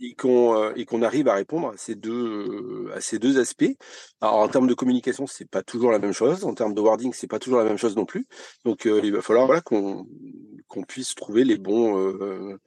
et 0.00 0.14
qu'on 0.14 1.02
arrive 1.02 1.28
à 1.28 1.34
répondre 1.34 1.68
à 1.68 1.76
ces 1.76 1.94
deux 1.94 2.90
à 2.94 3.00
ces 3.00 3.18
deux 3.18 3.38
aspects. 3.38 3.76
Alors 4.20 4.36
en 4.36 4.48
termes 4.48 4.66
de 4.66 4.74
communication, 4.74 5.26
c'est 5.26 5.48
pas 5.48 5.62
toujours 5.62 5.90
la 5.90 5.98
même 5.98 6.12
chose. 6.12 6.44
En 6.44 6.54
termes 6.54 6.74
de 6.74 6.80
wording, 6.80 7.12
c'est 7.12 7.26
pas 7.26 7.38
toujours 7.38 7.58
la 7.58 7.64
même 7.64 7.78
chose 7.78 7.96
non 7.96 8.04
plus. 8.04 8.26
Donc 8.64 8.84
il 8.84 9.12
va 9.12 9.22
falloir 9.22 9.46
voilà, 9.46 9.60
qu'on 9.60 10.06
qu'on 10.68 10.82
puisse 10.82 11.14
trouver 11.14 11.44
les 11.44 11.58
bons 11.58 12.58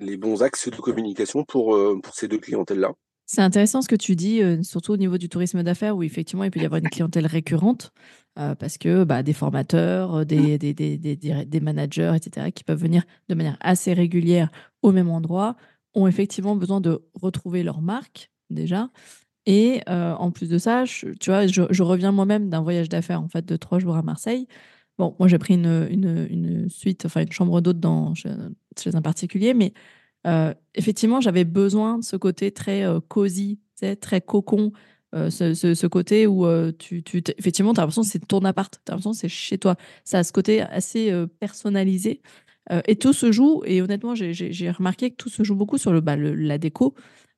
les 0.00 0.16
bons 0.16 0.42
axes 0.42 0.68
de 0.68 0.76
communication 0.76 1.44
pour 1.44 1.78
pour 2.02 2.14
ces 2.14 2.28
deux 2.28 2.38
clientèles 2.38 2.80
là. 2.80 2.92
C'est 3.30 3.42
intéressant 3.42 3.82
ce 3.82 3.88
que 3.88 3.96
tu 3.96 4.16
dis, 4.16 4.40
surtout 4.62 4.92
au 4.92 4.96
niveau 4.96 5.18
du 5.18 5.28
tourisme 5.28 5.62
d'affaires, 5.62 5.94
où 5.94 6.02
effectivement 6.02 6.44
il 6.44 6.50
peut 6.50 6.60
y 6.60 6.64
avoir 6.64 6.78
une 6.78 6.88
clientèle 6.88 7.26
récurrente, 7.26 7.92
parce 8.34 8.78
que 8.78 9.04
bah, 9.04 9.22
des 9.22 9.34
formateurs, 9.34 10.14
mmh. 10.16 10.24
des, 10.24 10.58
des, 10.58 10.72
des, 10.72 10.96
des, 10.96 11.60
managers, 11.60 12.14
etc., 12.16 12.50
qui 12.52 12.64
peuvent 12.64 12.80
venir 12.80 13.02
de 13.28 13.34
manière 13.34 13.58
assez 13.60 13.92
régulière 13.92 14.50
au 14.80 14.92
même 14.92 15.10
endroit, 15.10 15.56
ont 15.94 16.06
effectivement 16.06 16.56
besoin 16.56 16.80
de 16.80 17.02
retrouver 17.14 17.62
leur 17.62 17.80
marque 17.80 18.30
déjà. 18.50 18.90
Et 19.46 19.80
en 19.88 20.30
plus 20.30 20.50
de 20.50 20.58
ça, 20.58 20.84
je, 20.84 21.08
tu 21.20 21.30
vois, 21.30 21.46
je, 21.46 21.82
reviens 21.82 22.12
moi-même 22.12 22.50
d'un 22.50 22.60
voyage 22.60 22.90
d'affaires 22.90 23.22
en 23.22 23.28
fait 23.28 23.46
de 23.46 23.56
trois 23.56 23.78
jours 23.78 23.96
à 23.96 24.02
Marseille. 24.02 24.46
Bon, 24.98 25.16
moi 25.18 25.26
j'ai 25.26 25.38
pris 25.38 25.54
une, 25.54 25.88
une, 25.90 26.26
une, 26.28 26.68
suite, 26.68 27.06
enfin 27.06 27.22
une 27.22 27.32
chambre 27.32 27.62
d'hôte 27.62 27.82
chez, 28.14 28.94
un 28.94 29.02
particulier, 29.02 29.54
mais 29.54 29.72
effectivement 30.74 31.22
j'avais 31.22 31.44
besoin 31.44 31.98
de 31.98 32.04
ce 32.04 32.16
côté 32.16 32.52
très 32.52 32.84
cosy, 33.08 33.58
très 34.02 34.20
cocon, 34.20 34.72
ce, 35.14 35.54
ce, 35.54 35.86
côté 35.86 36.26
où 36.26 36.46
tu, 36.72 37.02
tu 37.02 37.22
effectivement 37.38 37.72
tu 37.72 37.80
as 37.80 37.84
l'impression 37.84 38.02
que 38.02 38.08
c'est 38.08 38.26
ton 38.26 38.44
appart, 38.44 38.70
tu 38.70 38.92
as 38.92 38.94
l'impression 38.94 39.12
que 39.12 39.16
c'est 39.16 39.30
chez 39.30 39.56
toi. 39.56 39.76
Ça 40.04 40.18
a 40.18 40.24
ce 40.24 40.32
côté 40.32 40.60
assez 40.60 41.10
personnalisé. 41.40 42.20
Euh, 42.70 42.80
et 42.86 42.96
tout 42.96 43.12
se 43.12 43.32
joue, 43.32 43.62
et 43.64 43.80
honnêtement, 43.82 44.14
j'ai 44.14 44.70
remarqué 44.70 45.10
que 45.10 45.16
tout 45.16 45.28
se 45.28 45.42
joue 45.42 45.54
beaucoup 45.54 45.78
sur 45.78 45.92
le, 45.92 46.00
bah, 46.00 46.16
la 46.16 46.58
déco. 46.58 46.94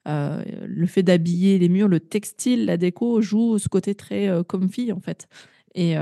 Euh, 0.09 0.43
le 0.67 0.87
fait 0.87 1.03
d'habiller 1.03 1.59
les 1.59 1.69
murs, 1.69 1.89
le 1.89 2.01
textile, 2.01 2.65
la 2.65 2.77
déco 2.77 3.21
joue 3.21 3.59
ce 3.59 3.69
côté 3.69 3.95
très 3.95 4.29
euh, 4.29 4.43
comfy 4.43 4.93
en 4.93 5.01
fait. 5.01 5.29
Et, 5.75 5.95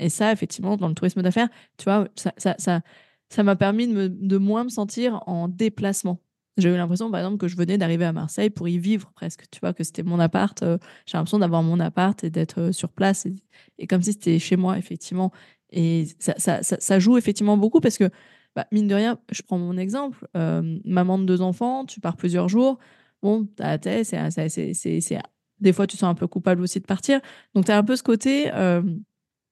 et, 0.00 0.08
ça, 0.08 0.32
effectivement, 0.32 0.76
dans 0.76 0.88
le 0.88 0.94
tourisme 0.94 1.22
d'affaires, 1.22 1.48
tu 1.76 1.84
vois, 1.84 2.08
ça 2.16 2.30
m'a 2.30 2.56
ça, 2.58 2.80
ça, 3.28 3.54
permis 3.54 3.86
de, 3.86 4.08
de 4.08 4.38
moins 4.38 4.64
me 4.64 4.68
sentir 4.70 5.22
en 5.28 5.46
déplacement. 5.46 6.20
J'ai 6.56 6.68
eu 6.68 6.76
l'impression, 6.76 7.12
par 7.12 7.20
exemple, 7.20 7.36
que 7.36 7.46
je 7.46 7.56
venais 7.56 7.78
d'arriver 7.78 8.06
à 8.06 8.12
Marseille 8.12 8.50
pour 8.50 8.66
y 8.66 8.76
vivre 8.78 9.12
presque. 9.14 9.44
Tu 9.52 9.60
vois, 9.60 9.72
que 9.72 9.84
c'était 9.84 10.02
mon 10.02 10.18
appart. 10.18 10.64
J'ai 11.06 11.16
l'impression 11.16 11.38
d'avoir 11.38 11.62
mon 11.62 11.78
appart 11.78 12.24
et 12.24 12.30
d'être 12.30 12.72
sur 12.72 12.88
place. 12.88 13.26
Et, 13.26 13.36
et, 13.78 13.86
comme 13.86 14.02
si 14.02 14.14
c'était 14.14 14.40
chez 14.40 14.56
moi, 14.56 14.78
effectivement. 14.78 15.30
Et 15.70 16.06
ça, 16.18 16.34
ça, 16.38 16.62
ça, 16.62 16.98
joue 16.98 17.18
effectivement 17.18 17.56
beaucoup 17.56 17.80
parce 17.80 17.98
que 17.98 18.10
bah, 18.54 18.66
mine 18.72 18.86
de 18.86 18.94
rien, 18.94 19.18
je 19.30 19.42
prends 19.42 19.58
mon 19.58 19.76
exemple, 19.76 20.26
euh, 20.36 20.78
maman 20.84 21.18
de 21.18 21.24
deux 21.24 21.40
enfants, 21.40 21.84
tu 21.84 22.00
pars 22.00 22.16
plusieurs 22.16 22.48
jours, 22.48 22.78
bon, 23.22 23.48
c'est, 23.58 25.18
des 25.60 25.72
fois 25.72 25.86
tu 25.86 25.96
sens 25.96 26.10
un 26.10 26.14
peu 26.14 26.26
coupable 26.26 26.62
aussi 26.62 26.80
de 26.80 26.86
partir. 26.86 27.20
Donc 27.54 27.66
tu 27.66 27.72
as 27.72 27.78
un 27.78 27.84
peu 27.84 27.96
ce 27.96 28.02
côté, 28.02 28.52
euh, 28.52 28.82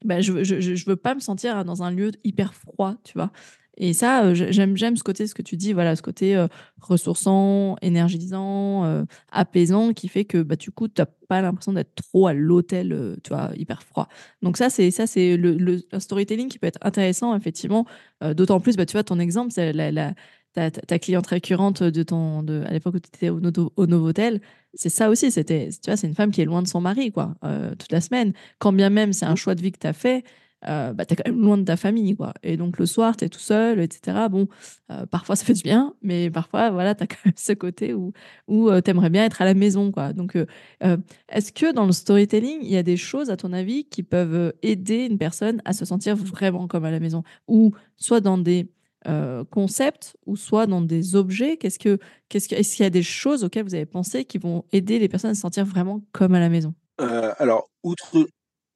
bah, 0.05 0.21
je, 0.21 0.45
je, 0.45 0.61
je, 0.61 0.87
veux 0.87 0.97
pas 0.97 1.15
me 1.15 1.21
sentir 1.21 1.65
dans 1.65 1.83
un 1.83 1.91
lieu 1.91 2.13
hyper 2.25 2.55
froid, 2.55 2.95
tu 3.05 3.15
vois. 3.15 3.31
Et 3.79 3.95
ça, 3.95 4.25
euh, 4.25 4.35
j'aime, 4.35 4.77
j'aime 4.77 4.97
ce 4.97 5.03
côté, 5.03 5.27
ce 5.27 5.35
que 5.35 5.43
tu 5.43 5.57
dis, 5.57 5.73
voilà, 5.73 5.97
ce 5.97 6.03
côté 6.03 6.37
euh, 6.37 6.47
ressourçant, 6.81 7.77
énergisant, 7.81 8.85
euh, 8.85 9.05
apaisant, 9.31 9.95
qui 9.95 10.09
fait 10.09 10.27
que 10.27 10.43
bah, 10.43 10.57
du 10.57 10.71
coup, 10.71 10.89
tu 10.89 11.01
n'as 11.01 11.07
pas 11.29 11.41
l'impression 11.41 11.73
d'être 11.73 11.95
trop 11.95 12.27
à 12.27 12.35
l'hôtel, 12.35 13.17
tu 13.25 13.31
vois, 13.31 13.51
hyper 13.57 13.83
froid. 13.83 14.09
Donc 14.43 14.59
ça, 14.59 14.69
c'est 14.69 14.91
ça, 14.91 15.07
c'est 15.07 15.37
le, 15.39 15.53
le, 15.57 15.81
storytelling 15.99 16.49
qui 16.49 16.59
peut 16.59 16.67
être 16.67 16.79
intéressant, 16.83 17.35
effectivement. 17.35 17.87
D'autant 18.21 18.61
plus, 18.61 18.77
bah, 18.77 18.85
tu 18.85 18.93
vois, 18.93 19.05
ton 19.05 19.19
exemple, 19.19 19.53
c'est 19.53 19.73
la, 19.73 19.91
la 19.91 20.13
ta, 20.53 20.71
ta, 20.71 20.99
cliente 20.99 21.27
récurrente 21.27 21.83
de 21.83 22.03
ton, 22.03 22.43
de, 22.43 22.63
à 22.67 22.73
l'époque 22.73 22.97
où 22.97 23.01
tu 23.01 23.09
étais 23.09 23.31
au, 23.31 23.41
au 23.77 23.87
Novotel, 23.87 24.43
c'est 24.75 24.91
ça 24.91 25.09
aussi. 25.09 25.31
C'était, 25.31 25.71
tu 25.71 25.91
vois, 25.91 25.97
c'est 25.97 26.07
une 26.07 26.15
femme 26.15 26.31
qui 26.31 26.43
est 26.43 26.45
loin 26.45 26.61
de 26.61 26.69
son 26.69 26.83
mari, 26.83 27.11
quoi, 27.11 27.35
toute 27.79 27.91
la 27.91 28.03
semaine. 28.03 28.35
Quand 28.59 28.73
bien 28.75 28.91
même 28.91 29.15
c'est 29.15 29.25
un 29.25 29.33
mmh. 29.33 29.37
choix 29.37 29.55
de 29.55 29.63
vie 29.63 29.73
que 29.73 29.79
tu 29.79 29.87
as 29.87 29.95
fait, 29.95 30.25
euh, 30.69 30.93
bah, 30.93 31.05
tu 31.05 31.15
es 31.15 31.17
quand 31.17 31.29
même 31.31 31.41
loin 31.41 31.59
de 31.59 31.65
ta 31.65 31.77
famille. 31.77 32.15
Quoi. 32.17 32.35
Et 32.43 32.57
donc 32.57 32.79
le 32.79 32.87
soir, 32.87 33.17
tu 33.17 33.25
es 33.25 33.29
tout 33.29 33.39
seul, 33.39 33.81
etc. 33.81 34.29
Bon, 34.31 34.49
euh, 34.91 35.07
parfois 35.07 35.37
ça 35.37 35.45
fait 35.45 35.55
du 35.55 35.63
bien, 35.63 35.95
mais 36.03 36.31
parfois, 36.31 36.71
voilà, 36.71 36.95
tu 36.95 37.03
as 37.03 37.07
quand 37.09 37.25
même 37.25 37.35
ce 37.37 37.53
côté 37.53 37.95
où, 37.95 38.13
où 38.49 38.69
euh, 38.69 38.81
tu 38.81 38.91
aimerais 38.91 39.11
bien 39.11 39.25
être 39.25 39.43
à 39.43 39.45
la 39.45 39.55
maison. 39.55 39.91
Quoi. 39.91 40.13
Donc, 40.13 40.37
est-ce 41.29 41.53
que 41.53 41.73
dans 41.73 41.87
le 41.87 41.93
storytelling, 41.93 42.61
il 42.63 42.71
y 42.71 42.77
a 42.77 42.83
des 42.83 42.97
choses, 42.97 43.31
à 43.31 43.37
ton 43.37 43.53
avis, 43.53 43.85
qui 43.85 44.03
peuvent 44.03 44.53
aider 44.63 45.07
une 45.07 45.19
personne 45.19 45.61
à 45.65 45.73
se 45.73 45.85
sentir 45.85 46.17
vraiment 46.17 46.67
comme 46.67 46.85
à 46.85 46.91
la 46.91 47.01
maison? 47.01 47.23
Ou 47.49 47.73
soit 47.97 48.21
dans 48.21 48.39
des 48.39 48.69
concepts, 49.51 50.17
ou 50.27 50.37
soit 50.37 50.67
dans 50.67 50.81
des 50.81 51.17
objets? 51.17 51.57
Qu'est-ce 51.57 51.79
que, 51.79 51.99
qu'est-ce 52.29 52.49
que, 52.49 52.55
Est-ce 52.55 52.77
qu'il 52.77 52.85
y 52.85 52.87
a 52.87 52.91
des 52.91 53.03
choses 53.03 53.45
auxquelles 53.45 53.65
vous 53.65 53.75
avez 53.75 53.87
pensé 53.87 54.25
qui 54.25 54.39
vont 54.39 54.65
aider 54.73 54.99
les 54.99 55.09
personnes 55.09 55.31
à 55.31 55.35
se 55.35 55.41
sentir 55.41 55.65
vraiment 55.65 56.03
comme 56.13 56.35
à 56.35 56.41
la 56.41 56.49
maison? 56.49 56.75
Alors, 56.99 57.69
outre. 57.83 58.15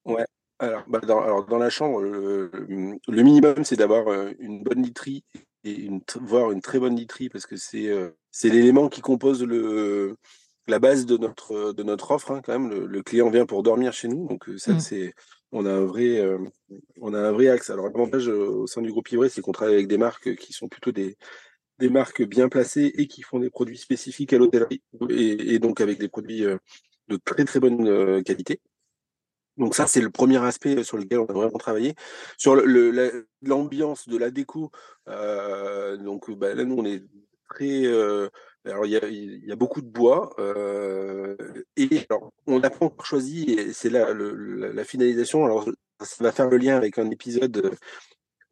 Ouais. 0.05 0.25
Alors, 0.59 0.85
bah, 0.89 1.01
dans, 1.01 1.21
alors, 1.21 1.47
dans 1.47 1.59
la 1.59 1.69
chambre, 1.69 2.01
le, 2.01 2.91
minimum, 3.09 3.65
c'est 3.65 3.77
d'avoir 3.77 4.09
euh, 4.09 4.33
une 4.39 4.63
bonne 4.63 4.83
literie 4.83 5.23
et 5.65 5.73
une, 5.73 6.01
voire 6.23 6.51
une 6.51 6.63
très 6.63 6.79
bonne 6.79 6.97
literie 6.97 7.29
parce 7.29 7.45
que 7.47 7.57
c'est 7.57 7.89
euh, 7.89 8.11
c'est 8.31 8.49
l'élément 8.49 8.89
qui 8.89 9.03
compose 9.03 9.43
le, 9.43 10.17
la 10.67 10.79
base 10.79 11.05
de 11.05 11.19
notre, 11.19 11.73
de 11.73 11.83
notre 11.83 12.11
offre. 12.11 12.31
Hein, 12.31 12.41
quand 12.43 12.59
même, 12.59 12.87
le, 12.87 13.03
client 13.03 13.29
vient 13.29 13.45
pour 13.45 13.63
dormir 13.63 13.93
chez 13.93 14.09
nous, 14.09 14.27
donc 14.27 14.49
euh, 14.49 14.57
ça, 14.57 14.73
mmh. 14.73 14.81
c'est 14.81 15.15
on 15.53 15.67
a 15.67 15.73
un 15.73 15.85
vrai 15.85 16.23
on 17.01 17.13
a 17.13 17.21
un 17.21 17.33
vrai 17.33 17.49
axe. 17.49 17.71
Alors 17.71 17.87
l'avantage 17.87 18.29
au 18.29 18.67
sein 18.67 18.81
du 18.81 18.91
groupe 18.91 19.11
Ivray, 19.13 19.29
c'est 19.29 19.43
qu'on 19.43 19.53
travaille 19.53 19.75
avec 19.75 19.89
des 19.89 19.99
marques 19.99 20.35
qui 20.37 20.53
sont 20.53 20.69
plutôt 20.69 20.93
des 20.93 21.17
des 21.79 21.91
marques 21.91 22.23
bien 22.23 22.49
placées 22.49 22.93
et 22.97 23.07
qui 23.07 23.21
font 23.21 23.39
des 23.39 23.51
produits 23.51 23.77
spécifiques 23.77 24.33
à 24.33 24.39
l'hôtellerie 24.39 24.83
et, 25.11 25.55
et, 25.55 25.59
donc 25.59 25.83
avec 25.83 25.99
des 25.99 26.09
produits 26.09 26.41
de 26.41 27.17
très 27.25 27.45
très 27.45 27.61
bonne 27.61 28.23
qualité. 28.25 28.61
Donc 29.57 29.75
ça, 29.75 29.87
c'est 29.87 30.01
le 30.01 30.11
premier 30.11 30.43
aspect 30.45 30.85
sur 30.85 30.99
lequel 30.99 31.21
on 31.21 31.27
a 31.27 31.33
vraiment 31.33 31.59
travaillé. 31.59 31.95
Sur 32.37 32.57
l'ambiance 33.43 34.09
de 34.09 34.17
la 34.17 34.31
déco, 34.31 34.71
euh, 35.09 35.97
donc 35.97 36.31
bah, 36.31 36.55
là, 36.55 36.65
nous, 36.65 36.77
on 36.77 36.85
est 36.85 37.05
très... 37.49 37.87
Euh, 37.87 38.29
alors, 38.65 38.85
il 38.85 39.45
y, 39.47 39.53
a, 39.53 39.57
beaucoup 39.57 39.81
de 39.81 39.87
bois. 39.87 40.35
Euh, 40.39 41.37
et 41.77 42.05
alors, 42.11 42.33
on 42.47 42.59
n'a 42.59 42.69
pas 42.69 42.85
encore 42.85 43.07
choisi, 43.07 43.45
et 43.45 43.73
c'est 43.73 43.91
là 43.91 44.13
la 44.13 44.85
finalisation. 44.85 45.45
Alors, 45.45 45.69
ça 46.01 46.25
va 46.25 46.33
faire 46.33 46.51
le 46.51 46.59
lien 46.59 46.77
avec 46.77 46.99
un 46.99 47.09
épisode, 47.11 47.73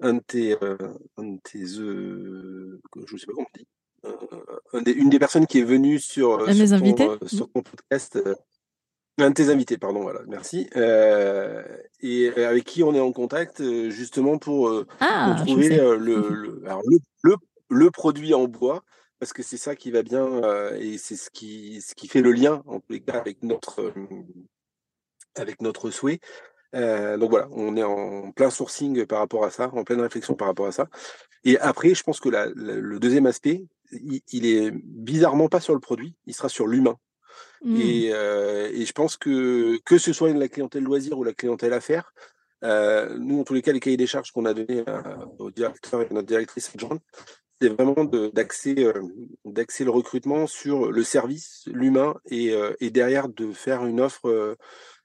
un 0.01 0.15
de 0.15 0.21
tes... 0.21 0.57
un 1.17 1.25
de 1.25 1.41
tes 1.43 1.67
je 1.67 2.79
ne 3.13 3.19
sais 3.19 3.27
pas 3.27 3.33
comment 3.35 3.49
on 4.73 4.83
dit. 4.83 4.93
une 4.93 5.11
des 5.11 5.19
personnes 5.19 5.47
qui 5.47 5.59
est 5.59 5.65
venue 5.65 5.99
sur, 5.99 6.49
sur, 6.55 6.95
ton, 6.95 7.27
sur 7.27 7.51
ton 7.51 7.63
podcast 7.63 8.19
un 9.19 9.31
de 9.31 9.35
tes 9.35 9.51
invités, 9.51 9.79
pardon, 9.79 10.03
voilà, 10.03 10.21
merci. 10.27 10.69
Euh, 10.77 11.63
et 12.01 12.29
avec 12.45 12.65
qui 12.65 12.83
on 12.83 12.95
est 12.95 13.01
en 13.01 13.13
contact 13.13 13.61
euh, 13.61 13.91
justement 13.91 14.39
pour, 14.39 14.69
euh, 14.69 14.87
ah, 15.01 15.37
trouver 15.47 15.69
le, 15.69 15.97
le, 15.97 17.37
le, 17.69 17.91
produit 17.91 18.35
en 18.35 18.49
bois, 18.49 18.83
parce 19.21 19.33
que 19.33 19.43
c'est 19.43 19.57
ça 19.57 19.77
qui 19.77 19.91
va 19.91 20.03
bien 20.03 20.43
et 20.79 20.99
c'est 20.99 21.17
ce 21.17 21.31
qui, 21.31 21.81
ce 21.81 21.95
qui 21.95 22.09
fait 22.09 22.23
le 22.23 22.33
lien 22.33 22.63
en 22.67 22.81
tous 22.81 22.93
les 22.93 23.01
cas 23.01 23.19
avec 23.19 23.43
notre, 23.43 23.93
avec 25.37 25.63
notre 25.63 25.91
souhait. 25.91 26.19
donc 26.73 27.31
voilà, 27.31 27.49
on 27.53 27.77
est 27.77 27.85
en 27.85 28.33
plein 28.33 28.51
sourcing 28.51 29.07
par 29.07 29.21
rapport 29.21 29.45
à 29.45 29.51
ça, 29.51 29.71
en 29.73 29.85
pleine 29.85 30.01
réflexion 30.01 30.35
par 30.35 30.49
rapport 30.49 30.67
à 30.67 30.73
ça. 30.73 30.89
Et 31.45 31.59
après, 31.59 31.95
je 31.95 32.03
pense 32.03 32.21
que 32.21 32.29
le 32.29 32.99
deuxième 32.99 33.27
aspect, 33.27 33.65
il 33.93 34.47
est 34.47 34.73
bizarrement 34.73 35.49
pas 35.49 35.61
sur 35.61 35.75
le 35.75 35.81
produit, 35.81 36.15
il 36.27 36.35
sera 36.35 36.49
sur 36.49 36.67
l'humain. 36.67 36.99
Mmh. 37.65 37.81
Et, 37.81 38.11
je 38.85 38.93
pense 38.93 39.17
que 39.17 39.79
que 39.85 39.99
ce 39.99 40.13
soit 40.13 40.33
la 40.33 40.49
clientèle 40.49 40.85
loisir 40.85 41.19
ou 41.19 41.25
la 41.25 41.33
clientèle 41.33 41.73
affaires, 41.73 42.13
nous, 42.63 43.41
en 43.41 43.45
tous 43.45 43.55
les 43.55 43.63
cas, 43.63 43.73
les 43.73 43.81
cahiers 43.81 43.97
des 43.97 44.07
charges 44.07 44.31
qu'on 44.31 44.45
a 44.45 44.55
donnés 44.55 44.85
au 45.39 45.51
directeur 45.51 46.03
et 46.03 46.07
à 46.07 46.13
notre 46.13 46.29
directrice 46.29 46.71
adjointe, 46.75 47.03
c'est 47.61 47.69
vraiment 47.69 48.05
d'axer 48.05 48.75
le 48.75 49.91
recrutement 49.91 50.47
sur 50.47 50.93
le 50.93 51.03
service, 51.03 51.65
l'humain, 51.67 52.15
et, 52.31 52.55
et, 52.81 52.91
derrière 52.91 53.29
de 53.29 53.53
faire 53.53 53.87
une 53.87 54.01
offre 54.01 54.57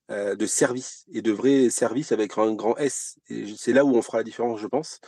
de 0.10 0.46
service 0.46 1.06
et 1.14 1.22
de 1.22 1.32
vrais 1.32 1.70
services 1.70 2.12
avec 2.12 2.38
un 2.38 2.54
grand 2.54 2.78
S. 2.78 3.18
C'est 3.58 3.74
là 3.74 3.86
où 3.86 3.96
on 3.96 4.02
fera 4.02 4.18
la 4.18 4.24
différence, 4.24 4.60
je 4.60 4.68
pense. 4.68 5.00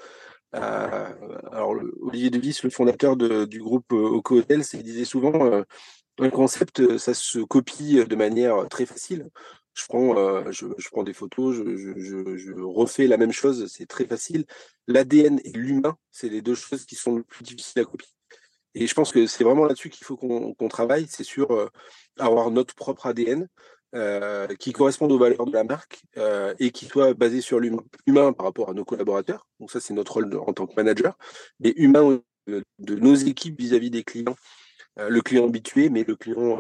alors, 0.53 1.75
Olivier 2.01 2.29
Devis, 2.29 2.59
le 2.63 2.69
fondateur 2.69 3.17
du 3.17 3.59
groupe 3.59 3.91
Oco 3.91 4.37
Hotels, 4.37 4.63
il 4.73 4.83
disait 4.83 5.05
souvent 5.05 5.63
un 6.21 6.29
concept, 6.29 6.97
ça 6.97 7.13
se 7.13 7.39
copie 7.39 8.05
de 8.05 8.15
manière 8.15 8.67
très 8.69 8.85
facile. 8.85 9.29
Je 9.73 9.85
prends, 9.87 10.51
je, 10.51 10.89
prends 10.91 11.03
des 11.03 11.13
photos, 11.13 11.55
je, 11.55 12.53
refais 12.61 13.07
la 13.07 13.17
même 13.17 13.31
chose, 13.31 13.71
c'est 13.71 13.87
très 13.87 14.05
facile. 14.05 14.45
L'ADN 14.87 15.39
et 15.43 15.51
l'humain, 15.51 15.97
c'est 16.11 16.29
les 16.29 16.41
deux 16.41 16.55
choses 16.55 16.85
qui 16.85 16.95
sont 16.95 17.15
le 17.15 17.23
plus 17.23 17.43
difficiles 17.43 17.81
à 17.81 17.85
copier. 17.85 18.09
Et 18.75 18.87
je 18.87 18.93
pense 18.93 19.11
que 19.11 19.27
c'est 19.27 19.43
vraiment 19.43 19.65
là-dessus 19.65 19.89
qu'il 19.89 20.05
faut 20.05 20.15
qu'on 20.17 20.67
travaille, 20.69 21.07
c'est 21.09 21.23
sur 21.23 21.69
avoir 22.19 22.51
notre 22.51 22.75
propre 22.75 23.07
ADN 23.07 23.47
qui 24.59 24.73
corresponde 24.73 25.11
aux 25.11 25.19
valeurs 25.19 25.45
de 25.45 25.53
la 25.53 25.63
marque 25.63 26.03
et 26.59 26.71
qui 26.71 26.85
soit 26.85 27.13
basé 27.13 27.41
sur 27.41 27.59
l'humain. 27.59 27.83
Humain 28.05 28.33
par 28.33 28.45
rapport 28.45 28.69
à 28.69 28.73
nos 28.73 28.85
collaborateurs, 28.85 29.47
donc 29.59 29.71
ça 29.71 29.79
c'est 29.79 29.93
notre 29.93 30.13
rôle 30.13 30.37
en 30.37 30.53
tant 30.53 30.67
que 30.67 30.75
manager, 30.75 31.17
mais 31.59 31.73
humain 31.77 32.21
de, 32.47 32.95
nos 32.95 33.15
équipes 33.15 33.59
vis-à-vis 33.59 33.87
-vis 33.87 33.91
des 33.91 34.03
clients. 34.03 34.35
Le 34.97 35.21
client 35.21 35.47
habitué, 35.47 35.89
mais 35.89 36.03
le 36.03 36.15
client 36.15 36.59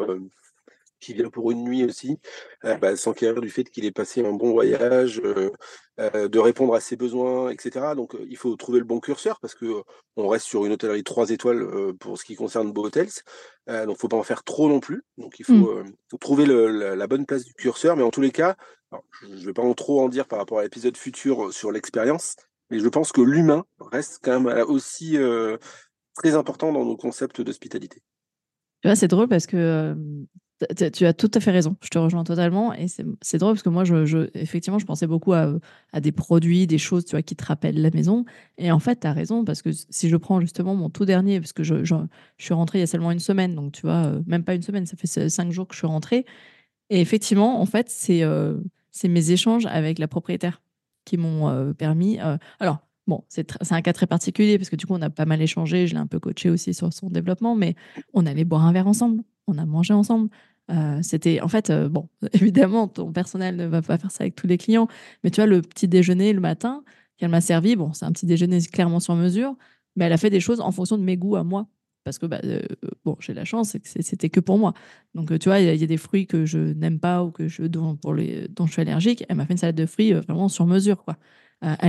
qui 1.01 1.13
vient 1.13 1.29
pour 1.29 1.51
une 1.51 1.63
nuit 1.63 1.83
aussi, 1.83 2.19
euh, 2.63 2.77
bah, 2.77 2.95
s'enquérir 2.95 3.41
du 3.41 3.49
fait 3.49 3.65
qu'il 3.65 3.83
ait 3.83 3.91
passé 3.91 4.23
un 4.23 4.31
bon 4.31 4.51
voyage, 4.51 5.19
euh, 5.25 5.51
euh, 5.99 6.29
de 6.29 6.39
répondre 6.39 6.73
à 6.75 6.79
ses 6.79 6.95
besoins, 6.95 7.49
etc. 7.49 7.95
Donc 7.95 8.15
il 8.29 8.37
faut 8.37 8.55
trouver 8.55 8.79
le 8.79 8.85
bon 8.85 8.99
curseur 9.01 9.39
parce 9.41 9.55
que 9.55 9.83
on 10.15 10.27
reste 10.27 10.45
sur 10.45 10.65
une 10.65 10.71
hôtellerie 10.71 11.03
3 11.03 11.31
étoiles 11.31 11.93
pour 11.99 12.17
ce 12.17 12.23
qui 12.23 12.35
concerne 12.35 12.71
Beau 12.71 12.85
Hotels. 12.85 13.09
donc 13.67 13.83
il 13.83 13.87
ne 13.87 13.95
faut 13.95 14.07
pas 14.07 14.17
en 14.17 14.23
faire 14.23 14.43
trop 14.43 14.69
non 14.69 14.79
plus. 14.79 15.03
Donc 15.17 15.39
il 15.39 15.45
faut, 15.45 15.53
mmh. 15.53 16.17
trouver 16.19 16.45
la, 16.45 17.07
bonne 17.07 17.25
place 17.25 17.43
du 17.43 17.53
curseur. 17.53 17.97
Mais 17.97 18.03
en 18.03 18.11
tous 18.11 18.21
les 18.21 18.31
cas, 18.31 18.55
je 19.23 19.27
ne 19.27 19.45
vais 19.45 19.53
pas 19.53 19.63
en 19.63 19.73
trop 19.73 20.01
en 20.01 20.09
dire 20.09 20.27
par 20.27 20.39
rapport 20.39 20.59
à 20.59 20.63
l'épisode 20.63 20.95
futur 20.95 21.51
sur 21.51 21.71
l'expérience, 21.71 22.35
mais 22.69 22.79
je 22.79 22.87
pense 22.87 23.11
que 23.11 23.21
l'humain 23.21 23.65
reste 23.79 24.19
quand 24.21 24.39
même 24.39 24.65
aussi 24.67 25.17
très 26.15 26.35
important 26.35 26.71
dans 26.71 26.85
nos 26.85 26.97
concepts 26.97 27.41
d'hospitalité. 27.41 28.01
C'est 28.83 29.07
drôle 29.07 29.27
parce 29.27 29.47
que 29.47 29.95
tu 30.93 31.05
as 31.05 31.13
tout 31.13 31.31
à 31.33 31.39
fait 31.39 31.51
raison, 31.51 31.75
je 31.81 31.89
te 31.89 31.97
rejoins 31.97 32.23
totalement. 32.23 32.73
Et 32.73 32.87
c'est 32.87 33.37
drôle 33.37 33.53
parce 33.53 33.63
que 33.63 33.69
moi, 33.69 33.83
je, 33.83 34.29
effectivement, 34.33 34.79
je 34.79 34.85
pensais 34.85 35.07
beaucoup 35.07 35.33
à, 35.33 35.59
des 35.99 36.11
produits, 36.11 36.67
des 36.67 36.77
choses 36.77 37.05
tu 37.05 37.11
vois, 37.11 37.21
qui 37.21 37.35
te 37.35 37.45
rappellent 37.45 37.81
la 37.81 37.91
maison. 37.91 38.25
Et 38.57 38.71
en 38.71 38.79
fait, 38.79 39.01
tu 39.01 39.07
as 39.07 39.13
raison 39.13 39.43
parce 39.43 39.61
que 39.61 39.69
si 39.71 40.09
je 40.09 40.17
prends 40.17 40.39
justement 40.39 40.75
mon 40.75 40.89
tout 40.89 41.05
dernier, 41.05 41.39
parce 41.39 41.53
que 41.53 41.63
je, 41.63 41.83
je, 41.83 41.95
suis 42.37 42.53
rentrée 42.53 42.79
il 42.79 42.81
y 42.81 42.83
a 42.83 42.87
seulement 42.87 43.11
une 43.11 43.19
semaine, 43.19 43.55
donc 43.55 43.73
tu 43.73 43.81
vois, 43.81 44.13
même 44.27 44.43
pas 44.43 44.55
une 44.55 44.61
semaine, 44.61 44.85
ça 44.85 44.97
fait 44.97 45.29
cinq 45.29 45.51
jours 45.51 45.67
que 45.67 45.73
je 45.73 45.79
suis 45.79 45.87
rentrée. 45.87 46.25
Et 46.89 47.01
effectivement, 47.01 47.61
en 47.61 47.65
fait, 47.65 47.89
c'est 47.89 48.23
euh, 48.23 48.57
mes 49.03 49.31
échanges 49.31 49.65
avec 49.65 49.99
la 49.99 50.07
propriétaire 50.07 50.61
qui 51.05 51.17
m'ont 51.17 51.73
permis. 51.73 52.19
alors, 52.59 52.79
Bon, 53.07 53.23
c'est 53.29 53.71
un 53.71 53.81
cas 53.81 53.93
très 53.93 54.07
particulier 54.07 54.57
parce 54.57 54.69
que 54.69 54.75
du 54.75 54.85
coup, 54.85 54.93
on 54.93 55.01
a 55.01 55.09
pas 55.09 55.25
mal 55.25 55.41
échangé. 55.41 55.87
Je 55.87 55.93
l'ai 55.93 55.99
un 55.99 56.07
peu 56.07 56.19
coaché 56.19 56.49
aussi 56.49 56.73
sur 56.73 56.93
son 56.93 57.09
développement, 57.09 57.55
mais 57.55 57.75
on 58.13 58.25
allait 58.25 58.45
boire 58.45 58.65
un 58.65 58.71
verre 58.71 58.87
ensemble, 58.87 59.23
on 59.47 59.57
a 59.57 59.65
mangé 59.65 59.93
ensemble. 59.93 60.29
Euh, 60.69 60.99
c'était 61.01 61.41
en 61.41 61.47
fait, 61.47 61.69
euh, 61.69 61.89
bon, 61.89 62.09
évidemment, 62.33 62.87
ton 62.87 63.11
personnel 63.11 63.55
ne 63.55 63.65
va 63.65 63.81
pas 63.81 63.97
faire 63.97 64.11
ça 64.11 64.23
avec 64.23 64.35
tous 64.35 64.47
les 64.47 64.57
clients, 64.57 64.87
mais 65.23 65.31
tu 65.31 65.41
vois, 65.41 65.47
le 65.47 65.61
petit 65.61 65.87
déjeuner 65.87 66.33
le 66.33 66.39
matin 66.39 66.83
qu'elle 67.17 67.29
m'a 67.29 67.41
servi, 67.41 67.75
bon, 67.75 67.93
c'est 67.93 68.05
un 68.05 68.11
petit 68.11 68.25
déjeuner 68.25 68.61
clairement 68.61 68.99
sur 68.99 69.15
mesure, 69.15 69.55
mais 69.95 70.05
elle 70.05 70.13
a 70.13 70.17
fait 70.17 70.29
des 70.29 70.39
choses 70.39 70.61
en 70.61 70.71
fonction 70.71 70.97
de 70.97 71.03
mes 71.03 71.17
goûts 71.17 71.35
à 71.35 71.43
moi. 71.43 71.67
Parce 72.03 72.17
que, 72.17 72.25
bah, 72.25 72.39
euh, 72.45 72.61
bon, 73.05 73.15
j'ai 73.19 73.33
la 73.35 73.45
chance, 73.45 73.77
c'était 73.83 74.29
que 74.29 74.39
pour 74.39 74.57
moi. 74.57 74.73
Donc, 75.13 75.37
tu 75.37 75.49
vois, 75.49 75.59
il 75.59 75.79
y, 75.79 75.83
a 75.83 75.87
des 75.87 75.97
fruits 75.97 76.25
que 76.25 76.45
je 76.45 76.57
n'aime 76.57 76.99
pas 76.99 77.23
ou 77.23 77.29
que 77.29 77.47
je, 77.47 77.63
dont, 77.63 77.95
pour 77.95 78.15
les, 78.15 78.47
dont 78.47 78.65
je 78.65 78.71
suis 78.71 78.81
allergique. 78.81 79.23
Elle 79.29 79.37
m'a 79.37 79.45
fait 79.45 79.53
une 79.53 79.59
salade 79.59 79.75
de 79.75 79.85
fruits 79.85 80.13
vraiment 80.13 80.49
sur 80.49 80.65
mesure, 80.65 81.03
quoi. 81.03 81.17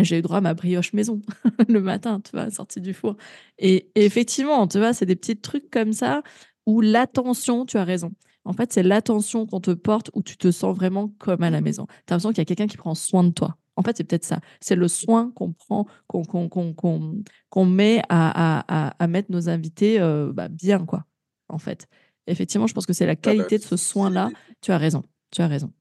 J'ai 0.03 0.19
eu 0.19 0.23
droit 0.23 0.39
à 0.39 0.41
ma 0.41 0.55
brioche 0.55 0.93
maison 0.93 1.21
le 1.69 1.81
matin, 1.81 2.21
tu 2.21 2.33
vois, 2.33 2.51
sortie 2.51 2.81
du 2.81 2.95
four. 2.95 3.17
Et, 3.59 3.91
et 3.95 4.05
effectivement, 4.05 4.67
tu 4.69 4.79
vois, 4.79 4.93
c'est 4.93 5.07
des 5.07 5.17
petits 5.17 5.37
trucs 5.37 5.71
comme 5.71 5.93
ça 5.93 6.23
où 6.67 6.81
l'attention, 6.81 7.67
tu 7.67 7.77
as 7.77 7.85
raison, 7.85 8.13
en 8.45 8.53
fait, 8.53 8.73
c'est 8.73 8.83
l'attention 8.83 9.47
qu'on 9.47 9.61
te 9.61 9.71
porte 9.71 10.11
où 10.15 10.23
tu 10.23 10.37
te 10.37 10.51
sens 10.51 10.75
vraiment 10.75 11.09
comme 11.19 11.43
à 11.43 11.51
la 11.51 11.61
maison. 11.61 11.87
Tu 11.87 11.93
as 11.93 12.15
l'impression 12.15 12.31
qu'il 12.31 12.39
y 12.39 12.43
a 12.43 12.45
quelqu'un 12.45 12.67
qui 12.67 12.77
prend 12.77 12.95
soin 12.95 13.25
de 13.25 13.31
toi. 13.31 13.57
En 13.77 13.83
fait, 13.83 13.97
c'est 13.97 14.05
peut-être 14.05 14.25
ça. 14.25 14.41
C'est 14.61 14.75
le 14.75 14.89
soin 14.89 15.31
qu'on 15.35 15.53
prend, 15.53 15.87
qu'on 16.09 17.65
met 17.65 18.03
à, 18.09 19.07
mettre 19.09 19.31
nos 19.31 19.49
invités 19.49 20.01
euh, 20.01 20.33
bah, 20.33 20.49
bien, 20.49 20.85
quoi. 20.85 21.05
En 21.49 21.59
fait. 21.59 21.87
Effectivement, 22.27 22.67
je 22.67 22.75
pense 22.75 22.87
que 22.87 22.93
c'est 22.93 23.07
la 23.07 23.13
ah 23.13 23.15
bah, 23.15 23.21
qualité 23.21 23.59
de 23.59 23.63
ce 23.63 23.77
soin-là. 23.77 24.31
Tu 24.61 24.73
as 24.73 24.79
raison. 24.79 25.05
Tu 25.31 25.41
as 25.43 25.49
raison. 25.49 25.73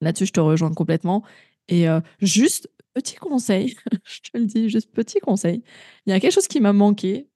Là-dessus, 0.00 0.26
je 0.26 0.32
te 0.32 0.40
rejoins 0.40 0.72
complètement. 0.72 1.22
Et 1.68 1.88
euh, 1.88 2.00
juste, 2.20 2.68
petit 2.94 3.16
conseil, 3.16 3.76
je 4.04 4.20
te 4.20 4.38
le 4.38 4.46
dis, 4.46 4.68
juste 4.68 4.90
petit 4.92 5.20
conseil. 5.20 5.62
Il 6.06 6.10
y 6.10 6.12
a 6.12 6.20
quelque 6.20 6.32
chose 6.32 6.48
qui 6.48 6.60
m'a 6.60 6.72
manqué 6.72 7.28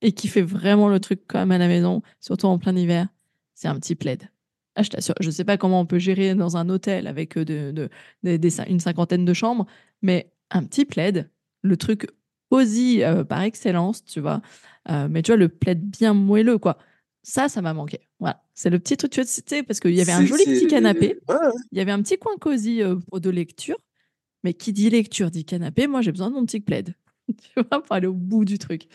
et 0.00 0.12
qui 0.12 0.28
fait 0.28 0.42
vraiment 0.42 0.88
le 0.88 1.00
truc 1.00 1.22
quand 1.26 1.38
même 1.38 1.52
à 1.52 1.58
la 1.58 1.68
maison, 1.68 2.02
surtout 2.20 2.46
en 2.46 2.58
plein 2.58 2.76
hiver 2.76 3.08
c'est 3.58 3.66
un 3.66 3.74
petit 3.74 3.96
plaid. 3.96 4.30
Ah, 4.76 4.82
je 4.82 5.26
ne 5.26 5.32
sais 5.32 5.42
pas 5.42 5.56
comment 5.56 5.80
on 5.80 5.86
peut 5.86 5.98
gérer 5.98 6.36
dans 6.36 6.56
un 6.56 6.68
hôtel 6.68 7.08
avec 7.08 7.36
euh, 7.36 7.44
de, 7.72 7.90
une 8.22 8.78
cinquantaine 8.78 9.24
de 9.24 9.34
chambres, 9.34 9.66
mais 10.00 10.30
un 10.52 10.62
petit 10.62 10.84
plaid, 10.84 11.28
le 11.62 11.76
truc 11.76 12.06
cosy 12.52 13.02
euh, 13.02 13.24
par 13.24 13.42
excellence, 13.42 14.04
tu 14.04 14.20
vois. 14.20 14.40
Euh, 14.90 15.08
mais 15.10 15.22
tu 15.22 15.32
vois, 15.32 15.38
le 15.38 15.48
plaid 15.48 15.80
bien 15.80 16.14
moelleux, 16.14 16.58
quoi. 16.58 16.78
Ça, 17.24 17.48
ça 17.48 17.60
m'a 17.60 17.74
manqué. 17.74 18.08
Voilà. 18.20 18.44
C'est 18.54 18.70
le 18.70 18.78
petit 18.78 18.96
truc, 18.96 19.10
tu 19.10 19.24
sais, 19.24 19.64
parce 19.64 19.80
qu'il 19.80 19.94
y 19.94 20.00
avait 20.00 20.12
un 20.12 20.24
joli 20.24 20.44
petit 20.44 20.68
canapé. 20.68 21.18
Il 21.72 21.78
y 21.78 21.80
avait 21.80 21.90
un 21.90 22.00
petit 22.00 22.16
coin 22.16 22.36
cosy 22.40 22.78
de 22.78 23.30
lecture. 23.30 23.76
Mais 24.48 24.54
qui 24.54 24.72
dit 24.72 24.88
lecture 24.88 25.30
dit 25.30 25.44
canapé, 25.44 25.86
moi 25.86 26.00
j'ai 26.00 26.10
besoin 26.10 26.30
de 26.30 26.34
mon 26.34 26.46
petit 26.46 26.60
plaid. 26.60 26.94
tu 27.28 27.50
vois, 27.56 27.82
pour 27.82 27.94
aller 27.94 28.06
au 28.06 28.14
bout 28.14 28.46
du 28.46 28.58
truc. 28.58 28.88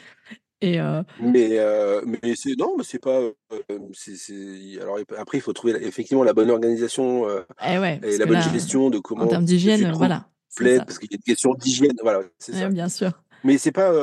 Euh, 0.64 1.04
mais, 1.20 1.60
euh, 1.60 2.02
mais 2.06 2.34
c'est 2.36 2.58
non, 2.58 2.74
mais 2.76 2.84
c'est 2.84 2.98
pas. 2.98 3.20
Euh, 3.20 4.82
alors 4.82 4.98
après, 5.16 5.38
il 5.38 5.42
faut 5.42 5.54
trouver 5.54 5.74
effectivement 5.86 6.24
la 6.24 6.34
bonne 6.34 6.50
organisation 6.50 7.28
eh 7.64 7.76
et 8.02 8.18
la 8.18 8.26
bonne 8.26 8.42
gestion 8.42 8.90
de 8.90 8.98
comment. 8.98 9.26
En 9.26 9.28
termes 9.28 9.46
d'hygiène, 9.46 9.92
voilà. 9.92 10.28
parce 10.58 10.98
qu'il 10.98 11.12
y 11.12 11.14
a 11.14 11.18
une 11.18 11.22
question 11.22 11.54
d'hygiène, 11.54 11.98
voilà, 12.02 12.24
c'est 12.40 12.54
ça. 12.54 12.68
Bien 12.70 12.90
sûr. 12.90 13.12
Mais 13.44 13.60
c'est 13.60 13.72
pas. 13.72 13.94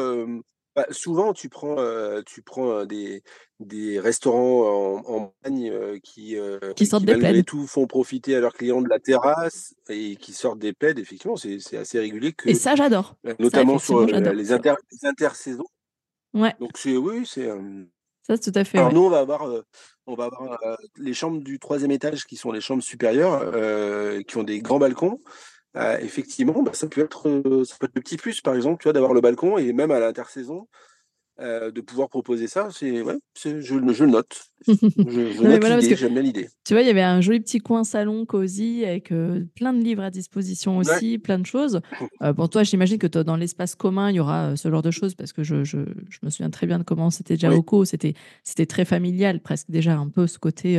Bah, 0.76 0.87
souvent, 0.90 1.33
tu 1.33 1.48
prends, 1.48 1.76
tu 2.24 2.42
prends 2.42 2.85
des, 2.85 3.22
des 3.59 3.98
restaurants 3.98 5.02
en, 5.04 5.14
en 5.16 5.33
qui, 6.02 6.37
qui, 6.76 6.87
sortent 6.87 7.04
des 7.04 7.16
malgré 7.16 7.42
tout 7.42 7.66
font 7.66 7.87
profiter 7.87 8.37
à 8.37 8.40
leurs 8.40 8.54
clients 8.54 8.80
de 8.80 8.88
la 8.88 9.00
terrasse 9.00 9.74
et 9.88 10.16
qui 10.16 10.33
sortent 10.33 10.61
des 10.61 10.72
plaids. 10.72 10.94
Effectivement, 10.96 11.37
c'est 11.37 11.76
assez 11.76 11.98
régulier. 11.98 12.33
Que, 12.33 12.48
et 12.48 12.54
ça, 12.54 12.76
j'adore. 12.76 13.16
Notamment 13.40 13.78
sur 13.78 14.06
les, 14.06 14.52
inter, 14.52 14.74
les 14.92 15.09
intersaisons. 15.09 15.66
Ouais. 16.35 16.54
Donc 16.61 16.72
c'est 16.76 16.96
oui, 16.96 17.26
c'est. 17.26 17.48
Ça, 18.22 18.37
c'est 18.37 18.52
tout 18.52 18.59
à 18.59 18.64
fait. 18.64 18.78
Alors 18.78 18.92
nous, 18.92 19.02
on 19.02 19.11
va 19.11 19.18
avoir, 19.18 19.48
on 20.06 20.14
va 20.14 20.26
avoir 20.26 20.78
les 20.96 21.14
chambres 21.14 21.40
du 21.40 21.59
troisième 21.59 21.90
étage 21.90 22.26
qui 22.26 22.37
sont 22.37 22.52
les 22.52 22.61
chambres 22.61 22.83
supérieures, 22.83 23.52
qui 24.24 24.37
ont 24.37 24.44
des 24.44 24.61
grands 24.61 24.78
balcons. 24.78 25.18
Effectivement, 26.00 26.62
bah, 26.62 26.72
ça 26.74 26.88
peut 26.88 27.00
être, 27.00 27.64
ça 27.64 27.76
peut 27.78 27.87
être 27.87 27.94
le 27.94 28.00
petit 28.00 28.16
plus, 28.16 28.40
par 28.40 28.54
exemple, 28.54 28.83
tu 28.83 28.85
vois, 28.85 28.92
d'avoir 28.92 29.14
le 29.14 29.20
balcon 29.20 29.59
et 29.59 29.72
même 29.72 29.90
à 29.90 30.00
l'intersaison, 30.00 30.66
euh, 31.40 31.70
de 31.70 31.80
pouvoir 31.80 32.11
proposer 32.11 32.48
ça, 32.48 32.68
c'est 32.70 33.00
ouais, 33.00 33.16
je, 33.42 33.62
je, 33.62 33.74
le 33.74 34.11
note. 34.11 34.42
Je, 34.66 35.94
j'aime 35.96 36.12
bien 36.12 36.20
l'idée. 36.20 36.50
Tu 36.64 36.74
vois, 36.74 36.83
il 36.83 36.87
y 36.87 36.90
avait 36.90 37.00
un 37.00 37.22
joli 37.22 37.40
petit 37.40 37.61
coin 37.61 37.83
salon 37.83 38.26
cosy 38.26 38.85
avec 38.85 39.11
euh, 39.11 39.46
plein 39.54 39.72
de 39.72 39.83
livres 39.83 40.02
à 40.02 40.11
disposition 40.11 40.76
aussi, 40.76 41.18
plein 41.18 41.38
de 41.38 41.46
choses. 41.46 41.80
Euh, 42.22 42.35
pour 42.35 42.50
toi, 42.50 42.62
j'imagine 42.64 42.98
que 42.98 43.06
dans 43.06 43.37
l'espace 43.37 43.74
commun, 43.74 44.11
il 44.11 44.16
y 44.16 44.20
aura 44.20 44.54
ce 44.54 44.70
genre 44.70 44.83
de 44.83 44.90
choses 44.90 45.14
parce 45.14 45.33
que 45.33 45.42
je, 45.42 45.56
me 45.56 46.28
souviens 46.28 46.50
très 46.50 46.66
bien 46.66 46.78
de 46.78 46.85
comment 46.85 47.09
c'était 47.09 47.35
déjà 47.35 47.50
au 47.50 47.62
co. 47.62 47.87
C'était, 47.87 48.12
c'était 48.44 48.66
très 48.66 48.85
familial, 48.85 49.40
presque 49.40 49.70
déjà 49.70 49.96
un 49.96 50.09
peu 50.09 50.26
ce 50.26 50.38
côté, 50.38 50.76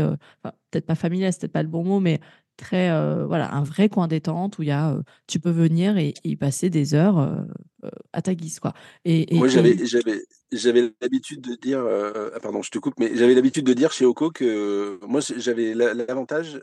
peut-être 0.69 0.85
pas 0.85 0.93
familial, 0.93 1.33
c'était 1.33 1.47
peut-être 1.47 1.53
pas 1.53 1.63
le 1.63 1.69
bon 1.69 1.83
mot, 1.83 1.99
mais 1.99 2.19
très 2.61 2.89
voilà 3.25 3.53
un 3.53 3.63
vrai 3.63 3.89
coin 3.89 4.07
détente 4.07 4.57
où 4.59 4.63
il 4.63 4.69
y 4.69 4.71
a 4.71 4.97
tu 5.27 5.39
peux 5.39 5.49
venir 5.49 5.97
et, 5.97 6.13
y 6.23 6.35
passer 6.35 6.69
des 6.69 6.93
heures 6.93 7.45
à 8.13 8.21
ta 8.21 8.33
guise 8.33 8.59
quoi 8.59 8.73
et, 9.03 9.27
moi 9.35 9.47
j'avais 9.47 9.77
j'avais 9.85 10.21
j'avais 10.51 10.93
l'habitude 11.01 11.41
de 11.41 11.55
dire 11.55 11.83
ah, 11.83 12.39
pardon 12.39 12.61
je 12.61 12.71
te 12.71 12.79
coupe 12.79 12.93
mais 12.99 13.11
j'avais 13.15 13.33
l'habitude 13.33 13.65
de 13.65 13.73
dire 13.73 13.91
chez 13.91 14.05
Oko 14.05 14.31
que 14.31 14.99
moi 15.05 15.21
j'avais 15.37 15.73
l'avantage 15.73 16.61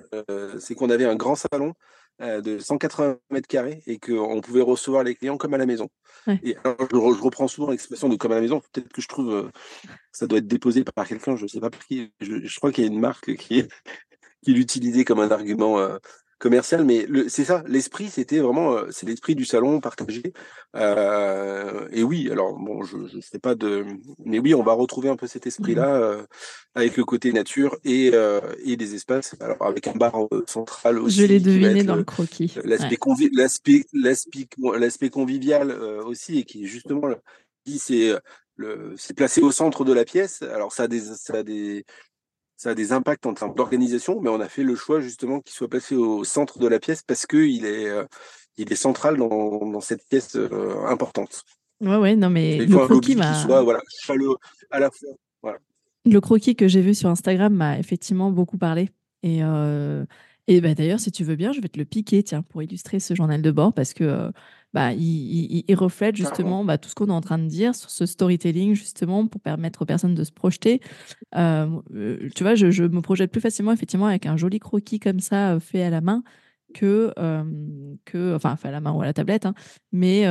c'est 0.59 0.75
qu'on 0.75 0.91
avait 0.91 1.07
un 1.07 1.17
grand 1.17 1.35
salon 1.35 1.75
de 2.21 2.59
180 2.59 3.19
mètres 3.31 3.47
carrés 3.47 3.83
et 3.87 3.99
qu'on 3.99 4.41
pouvait 4.41 4.63
recevoir 4.63 5.05
les 5.05 5.15
clients 5.15 5.37
comme 5.37 5.55
à 5.55 5.59
la 5.59 5.67
maison. 5.67 5.89
Et 6.43 6.57
je, 6.65 6.97
reprends 6.97 7.49
souvent 7.49 7.71
l'expression 7.71 8.09
de 8.09 8.17
comme 8.17 8.33
à 8.33 8.37
la 8.37 8.41
maison. 8.41 8.61
Peut-être 8.73 8.93
que 8.93 9.01
je 9.01 9.09
trouve 9.09 9.51
ça 10.13 10.27
doit 10.27 10.39
être 10.39 10.49
déposé 10.49 10.83
par 10.83 11.07
quelqu'un, 11.07 11.37
je 11.37 11.45
ne 11.45 11.49
sais 11.49 11.61
pas 11.61 11.71
qui. 11.71 12.13
Je, 12.21 12.45
je 12.45 12.57
crois 12.57 12.73
qu'il 12.73 12.85
y 12.85 12.89
a 12.89 12.91
une 12.91 12.99
marque 12.99 13.37
qui, 13.37 13.63
qui 14.43 14.53
l'utilisait 14.53 15.05
comme 15.05 15.21
un 15.21 15.31
argument 15.31 15.79
euh, 15.79 15.99
commercial, 16.39 16.85
mais 16.85 17.07
c'est 17.29 17.45
ça, 17.45 17.65
l'esprit, 17.67 18.09
c'était 18.09 18.39
vraiment, 18.39 18.73
euh, 18.73 18.87
c'est 18.91 19.07
l'esprit 19.07 19.35
du 19.35 19.45
salon 19.45 19.81
partagé. 19.81 20.33
Euh, 20.77 21.89
et 21.91 22.05
oui, 22.05 22.29
alors 22.31 22.57
bon, 22.57 22.83
je 22.83 22.97
ne 22.97 23.21
sais 23.21 23.41
pas 23.41 23.57
de, 23.57 23.85
mais 24.25 24.39
oui, 24.39 24.55
on 24.55 24.63
va 24.63 24.73
retrouver 24.73 25.09
un 25.09 25.17
peu 25.17 25.27
cet 25.27 25.47
esprit-là 25.49 25.99
mmh. 25.99 26.27
avec 26.77 26.97
le 26.97 27.05
côté 27.05 27.33
nature 27.33 27.77
et, 27.85 28.13
et 28.65 28.77
des 28.77 28.95
espaces. 28.95 29.35
Alors 29.41 29.61
avec 29.63 29.89
un 29.89 29.95
bar 29.95 30.15
central 30.47 30.99
aussi. 31.01 31.17
Je 31.17 31.27
l'ai 31.27 31.41
deviné 31.41 31.83
dans 31.83 31.97
le 31.97 32.05
croquis. 32.05 32.55
L'aspect 32.65 32.99
l'aspect 33.93 35.11
convivial 35.11 35.73
aussi 36.05 36.39
et 36.39 36.45
qui 36.45 36.67
justement 36.67 37.09
c'est 37.79 38.15
c'est 38.97 39.15
placé 39.15 39.41
au 39.41 39.53
centre 39.53 39.85
de 39.85 39.93
la 39.93 40.05
pièce. 40.05 40.43
Alors 40.43 40.73
ça 40.73 40.85
a 40.85 40.89
des, 40.89 41.01
ça 41.01 41.39
a 41.39 41.43
des 41.43 41.85
ça 42.59 42.71
a 42.71 42.75
des 42.75 42.93
impacts 42.93 43.25
en 43.25 43.33
termes 43.33 43.55
d'organisation, 43.55 44.21
mais 44.21 44.29
on 44.29 44.41
a 44.41 44.49
fait 44.49 44.65
le 44.65 44.75
choix 44.75 45.01
justement 45.01 45.41
qu'il 45.41 45.55
soit 45.55 45.69
placé 45.69 45.95
au 45.95 46.25
centre 46.25 46.59
de 46.59 46.67
la 46.67 46.79
pièce 46.79 47.03
parce 47.03 47.25
qu'il 47.25 47.65
est, 47.65 47.89
il 48.59 48.71
est 48.71 48.77
central 48.77 49.17
dans, 49.17 49.81
cette 49.81 50.07
pièce 50.07 50.37
importante. 50.87 51.45
Ouais, 51.81 51.97
ouais, 51.97 52.17
non, 52.17 52.29
mais 52.29 52.59
le 52.59 52.77
croquis 52.77 53.15
m'a. 53.15 53.45
voilà, 53.63 53.81
chaleureux 54.03 54.39
à 54.71 54.81
la 54.81 54.91
fois. 54.91 55.57
Le 56.05 56.21
croquis 56.21 56.57
que 56.57 56.69
j'ai 56.69 56.83
vu 56.83 56.95
sur 56.95 57.09
Instagram 57.09 57.55
m'a 57.55 57.79
effectivement 57.79 58.31
beaucoup 58.33 58.59
parlé. 58.59 58.91
Et, 59.23 59.41
et 60.49 60.61
bah, 60.61 60.75
d'ailleurs, 60.75 60.99
si 60.99 61.13
tu 61.13 61.23
veux 61.23 61.37
bien, 61.37 61.53
je 61.53 61.61
vais 61.61 61.69
te 61.69 61.79
le 61.79 61.85
piquer, 61.85 62.25
tiens, 62.25 62.43
pour 62.43 62.63
illustrer 62.63 62.99
ce 62.99 63.15
journal 63.15 63.41
de 63.41 63.51
bord, 63.53 63.73
parce 63.73 63.95
que 63.95 64.33
bah, 64.75 64.93
il, 64.93 65.65
reflète 65.75 66.17
justement 66.17 66.65
bah, 66.65 66.77
tout 66.77 66.89
ce 66.91 66.95
qu'on 66.95 67.09
est 67.09 67.13
en 67.13 67.21
train 67.21 67.39
de 67.39 67.47
dire 67.47 67.75
sur 67.75 67.91
ce 67.91 68.05
storytelling, 68.05 68.75
justement, 68.75 69.27
pour 69.27 69.41
permettre 69.41 69.83
aux 69.83 69.87
personnes 69.87 70.15
de 70.15 70.25
se 70.25 70.33
projeter. 70.33 70.81
Euh, 71.37 71.81
tu 72.35 72.43
vois, 72.43 72.55
je, 72.55 72.83
me 72.83 73.01
projette 73.01 73.31
plus 73.33 73.41
facilement, 73.41 73.73
effectivement, 73.73 74.07
avec 74.07 74.27
un 74.27 74.37
joli 74.37 74.59
croquis 74.59 75.01
comme 75.01 75.21
ça, 75.21 75.55
euh, 75.55 75.61
fait 75.61 75.83
à 75.83 75.91
la 75.91 76.01
main, 76.01 76.23
que, 76.75 77.15
que 78.05 78.35
enfin, 78.35 78.57
fait 78.57 78.69
à 78.69 78.71
la 78.71 78.81
main 78.81 78.93
ou 78.93 79.01
à 79.01 79.07
la 79.07 79.15
tablette, 79.15 79.47
hein, 79.47 79.55
mais 79.91 80.25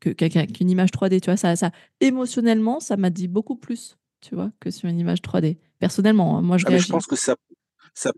qu'une 0.00 0.68
image 0.68 0.90
3D. 0.90 1.20
Tu 1.20 1.26
vois, 1.26 1.36
ça, 1.36 1.54
ça, 1.54 1.70
émotionnellement, 2.00 2.80
ça 2.80 2.96
m'a 2.96 3.10
dit 3.10 3.28
beaucoup 3.28 3.54
plus, 3.54 3.96
tu 4.20 4.34
vois, 4.34 4.50
que 4.58 4.72
sur 4.72 4.88
une 4.88 4.98
image 4.98 5.20
3D. 5.20 5.58
Personnellement, 5.78 6.38
hein, 6.38 6.42
moi, 6.42 6.58
je 6.58 6.66
ah, 6.66 6.76
Je 6.76 6.88
pense 6.88 7.06
que 7.06 7.14
ça, 7.14 7.36
ça 7.94 8.10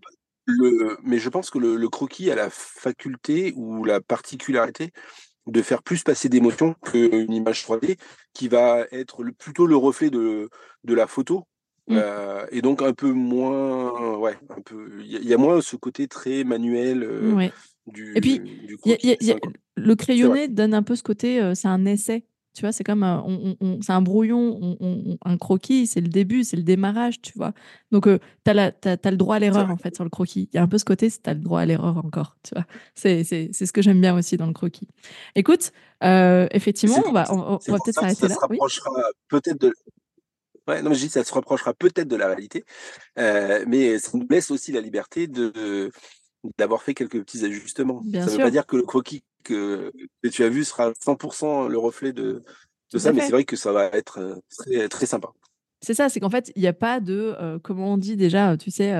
le, 0.46 0.96
mais 1.04 1.18
je 1.18 1.28
pense 1.28 1.50
que 1.50 1.58
le, 1.58 1.76
le, 1.76 1.88
croquis 1.88 2.30
a 2.30 2.34
la 2.34 2.48
faculté 2.50 3.52
ou 3.54 3.84
la 3.84 4.00
particularité 4.00 4.92
de 5.46 5.62
faire 5.62 5.82
plus 5.82 6.02
passer 6.02 6.28
d'émotions 6.28 6.74
qu'une 6.84 7.32
image 7.32 7.64
3D 7.64 7.96
qui 8.32 8.48
va 8.48 8.86
être 8.92 9.24
plutôt 9.38 9.66
le 9.66 9.76
reflet 9.76 10.10
de, 10.10 10.48
de 10.84 10.94
la 10.94 11.06
photo. 11.06 11.44
Mmh. 11.88 11.96
Euh, 11.96 12.46
et 12.52 12.62
donc 12.62 12.80
un 12.80 12.92
peu 12.92 13.10
moins, 13.10 14.16
ouais, 14.16 14.38
un 14.50 14.60
peu, 14.60 14.88
il 15.00 15.24
y, 15.24 15.34
a 15.34 15.36
moins 15.36 15.60
ce 15.60 15.74
côté 15.74 16.06
très 16.06 16.44
manuel 16.44 17.02
euh, 17.02 17.48
du. 17.88 18.16
Et 18.16 18.20
puis, 18.20 18.40
le 19.76 19.94
crayonné 19.96 20.46
donne 20.46 20.74
un 20.74 20.84
peu 20.84 20.94
ce 20.94 21.02
côté, 21.02 21.40
euh, 21.40 21.54
c'est 21.56 21.66
un 21.66 21.84
essai. 21.84 22.24
Tu 22.54 22.60
vois, 22.60 22.72
c'est 22.72 22.84
comme 22.84 23.02
un, 23.02 23.24
on, 23.26 23.80
c'est 23.80 23.92
un 23.92 24.02
brouillon, 24.02 24.76
un 25.24 25.38
croquis, 25.38 25.86
c'est 25.86 26.02
le 26.02 26.08
début, 26.08 26.44
c'est 26.44 26.56
le 26.56 26.62
démarrage, 26.62 27.22
tu 27.22 27.32
vois. 27.34 27.52
Donc, 27.92 28.04
tu 28.04 28.50
as, 28.50 28.72
as, 28.84 29.10
le 29.10 29.16
droit 29.16 29.36
à 29.36 29.38
l'erreur, 29.38 29.70
en 29.70 29.76
fait, 29.78 29.94
sur 29.94 30.04
le 30.04 30.10
croquis. 30.10 30.50
Il 30.52 30.56
y 30.56 30.58
a 30.58 30.62
un 30.62 30.68
peu 30.68 30.76
ce 30.76 30.84
côté, 30.84 31.10
tu 31.10 31.18
as 31.24 31.32
le 31.34 31.40
droit 31.40 31.60
à 31.60 31.66
l'erreur 31.66 31.96
encore, 31.96 32.36
tu 32.42 32.54
vois. 32.54 32.66
C'est 32.94 33.24
ce 33.24 33.72
que 33.72 33.80
j'aime 33.80 34.00
bien 34.00 34.14
aussi 34.16 34.36
dans 34.36 34.46
le 34.46 34.52
croquis. 34.52 34.88
Écoute, 35.34 35.72
effectivement, 36.02 37.02
on 37.06 37.12
va, 37.12 37.32
on, 37.32 37.52
va 37.56 37.78
peut-être 37.78 37.94
s'arrêter 37.94 38.28
là. 38.28 38.34
Ça 38.34 38.34
se 38.34 38.40
rapprochera 38.40 38.90
peut-être 39.28 39.60
de. 39.60 39.72
Ouais, 40.68 40.80
non, 40.82 40.92
je 40.92 41.00
dis 41.00 41.08
ça 41.08 41.24
se 41.24 41.34
rapprochera 41.34 41.74
peut-être 41.74 42.06
de 42.06 42.16
la 42.16 42.26
réalité, 42.26 42.64
mais 43.16 43.98
ça 43.98 44.10
nous 44.14 44.26
laisse 44.28 44.50
aussi 44.50 44.72
la 44.72 44.80
liberté 44.80 45.26
de 45.26 45.90
d'avoir 46.58 46.82
fait 46.82 46.94
quelques 46.94 47.20
petits 47.20 47.44
ajustements. 47.44 48.02
ça 48.12 48.26
ne 48.26 48.30
veut 48.30 48.38
pas 48.38 48.50
dire 48.50 48.66
que 48.66 48.76
le 48.76 48.82
croquis 48.82 49.22
que, 49.42 49.92
tu 50.30 50.44
as 50.44 50.48
vu 50.48 50.64
sera 50.64 50.92
100% 50.92 51.68
le 51.68 51.78
reflet 51.78 52.12
de, 52.12 52.42
de 52.92 52.98
ça, 52.98 53.12
mais 53.12 53.22
c'est 53.22 53.32
vrai 53.32 53.44
que 53.44 53.56
ça 53.56 53.72
va 53.72 53.86
être 53.86 54.18
euh, 54.18 54.34
très, 54.56 54.88
très 54.88 55.06
sympa. 55.06 55.28
C'est 55.80 55.94
ça, 55.94 56.08
c'est 56.08 56.20
qu'en 56.20 56.30
fait, 56.30 56.52
il 56.54 56.62
n'y 56.62 56.68
a 56.68 56.72
pas 56.72 57.00
de, 57.00 57.34
euh, 57.40 57.58
comment 57.58 57.94
on 57.94 57.98
dit 57.98 58.16
déjà, 58.16 58.56
tu 58.56 58.70
sais, 58.70 58.92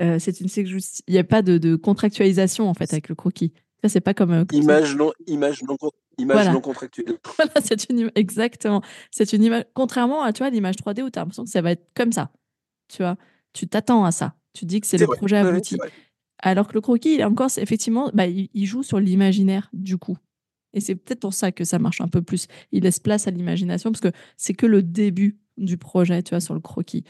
euh, 0.00 0.18
c'est 0.18 0.40
une, 0.40 0.48
il 0.56 1.12
n'y 1.12 1.18
a 1.18 1.24
pas 1.24 1.42
de, 1.42 1.58
de, 1.58 1.76
contractualisation 1.76 2.68
en 2.68 2.74
fait 2.74 2.92
avec 2.92 3.08
le 3.08 3.14
croquis. 3.14 3.52
Ça, 3.82 3.88
c'est 3.88 4.00
pas 4.00 4.14
comme. 4.14 4.44
image 4.52 4.96
non, 4.96 5.12
image 5.26 5.62
non, 5.62 5.76
image 6.18 6.50
non 6.50 6.60
contractuelle. 6.60 7.16
voilà, 7.36 7.52
c'est 7.64 7.88
une 7.90 8.10
exactement. 8.14 8.82
C'est 9.10 9.32
une 9.32 9.44
image. 9.44 9.64
Contrairement 9.72 10.22
à 10.22 10.32
tu 10.32 10.42
vois 10.42 10.50
l'image 10.50 10.76
3D 10.76 11.02
où 11.02 11.10
tu 11.10 11.18
as 11.18 11.22
l'impression 11.22 11.44
que 11.44 11.50
ça 11.50 11.62
va 11.62 11.70
être 11.70 11.88
comme 11.94 12.12
ça. 12.12 12.30
Tu 12.88 13.02
vois, 13.02 13.16
tu 13.52 13.68
t'attends 13.68 14.04
à 14.04 14.10
ça. 14.10 14.34
Tu 14.52 14.64
dis 14.64 14.80
que 14.80 14.86
c'est 14.86 14.98
le 14.98 15.06
projet 15.06 15.36
abouti. 15.36 15.78
Alors 16.40 16.68
que 16.68 16.74
le 16.74 16.80
croquis, 16.80 17.14
il 17.14 17.20
est 17.20 17.24
encore, 17.24 17.50
effectivement, 17.56 18.10
bah, 18.14 18.26
il, 18.26 18.66
joue 18.66 18.82
sur 18.82 19.00
l'imaginaire 19.00 19.68
du 19.72 19.98
coup. 19.98 20.16
Et 20.72 20.80
c'est 20.80 20.94
peut-être 20.94 21.20
pour 21.20 21.34
ça 21.34 21.50
que 21.50 21.64
ça 21.64 21.78
marche 21.78 22.00
un 22.00 22.08
peu 22.08 22.22
plus. 22.22 22.46
Il 22.72 22.84
laisse 22.84 23.00
place 23.00 23.26
à 23.26 23.30
l'imagination 23.30 23.90
parce 23.90 24.00
que 24.00 24.12
c'est 24.36 24.54
que 24.54 24.66
le 24.66 24.82
début 24.82 25.38
du 25.56 25.78
projet, 25.78 26.22
tu 26.22 26.30
vois, 26.30 26.40
sur 26.40 26.54
le 26.54 26.60
croquis. 26.60 27.04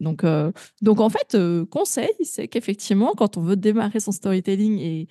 Donc, 0.00 0.24
euh, 0.24 0.50
donc 0.80 1.00
en 1.00 1.10
fait, 1.10 1.34
euh, 1.34 1.66
conseil, 1.66 2.08
c'est 2.22 2.48
qu'effectivement, 2.48 3.12
quand 3.16 3.36
on 3.36 3.42
veut 3.42 3.56
démarrer 3.56 4.00
son 4.00 4.12
storytelling 4.12 4.78
et, 4.78 5.08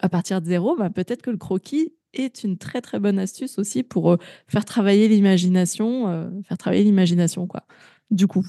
à 0.00 0.08
partir 0.08 0.40
de 0.40 0.46
zéro, 0.46 0.76
bah, 0.76 0.90
peut-être 0.90 1.22
que 1.22 1.30
le 1.30 1.36
croquis 1.36 1.92
est 2.14 2.44
une 2.44 2.56
très 2.56 2.80
très 2.80 3.00
bonne 3.00 3.18
astuce 3.18 3.58
aussi 3.58 3.82
pour 3.82 4.12
euh, 4.12 4.16
faire 4.46 4.64
travailler 4.64 5.08
l'imagination, 5.08 6.30
faire 6.46 6.58
travailler 6.58 6.84
l'imagination 6.84 7.46
quoi. 7.46 7.64
Du 8.10 8.26
coup, 8.26 8.46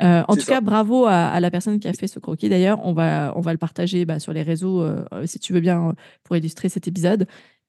euh, 0.00 0.22
en 0.26 0.36
tout 0.36 0.46
cas, 0.46 0.60
bravo 0.60 1.06
à, 1.06 1.38
la 1.40 1.50
personne 1.50 1.78
qui 1.78 1.88
a 1.88 1.92
fait 1.92 2.06
ce 2.06 2.18
croquis. 2.18 2.48
D'ailleurs, 2.48 2.80
on 2.84 2.92
va, 2.92 3.32
on 3.36 3.40
va 3.40 3.52
le 3.52 3.58
partager 3.58 4.04
bah, 4.04 4.18
sur 4.18 4.32
les 4.32 4.42
réseaux, 4.42 4.82
euh, 4.82 5.04
si 5.26 5.38
tu 5.38 5.52
veux 5.52 5.60
bien, 5.60 5.94
pour 6.24 6.36
illustrer 6.36 6.68
cet 6.68 6.88
épisode. 6.88 7.26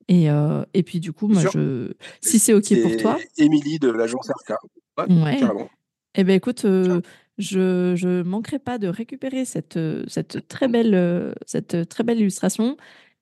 Et, 0.08 0.30
euh, 0.30 0.64
et 0.74 0.84
puis, 0.84 1.00
du 1.00 1.12
coup, 1.12 1.28
moi, 1.28 1.44
je... 1.54 1.92
si 2.22 2.40
c'est 2.40 2.54
OK 2.54 2.82
pour 2.82 2.98
toi. 2.98 3.18
Émilie 3.38 3.80
de 3.80 3.90
l'agence 3.90 4.30
RK. 4.30 4.58
Ouais, 5.10 5.40
Eh 6.16 6.24
bien, 6.24 6.36
écoute, 6.36 6.66
je 7.38 8.06
ne 8.06 8.24
manquerai 8.24 8.60
pas 8.60 8.78
de 8.78 8.88
récupérer 8.88 9.46
cette, 9.46 9.80
cette, 10.08 10.48
très 10.48 10.68
belle, 10.68 11.34
cette 11.46 11.90
très 11.90 12.04
belle 12.04 12.20
illustration. 12.20 12.78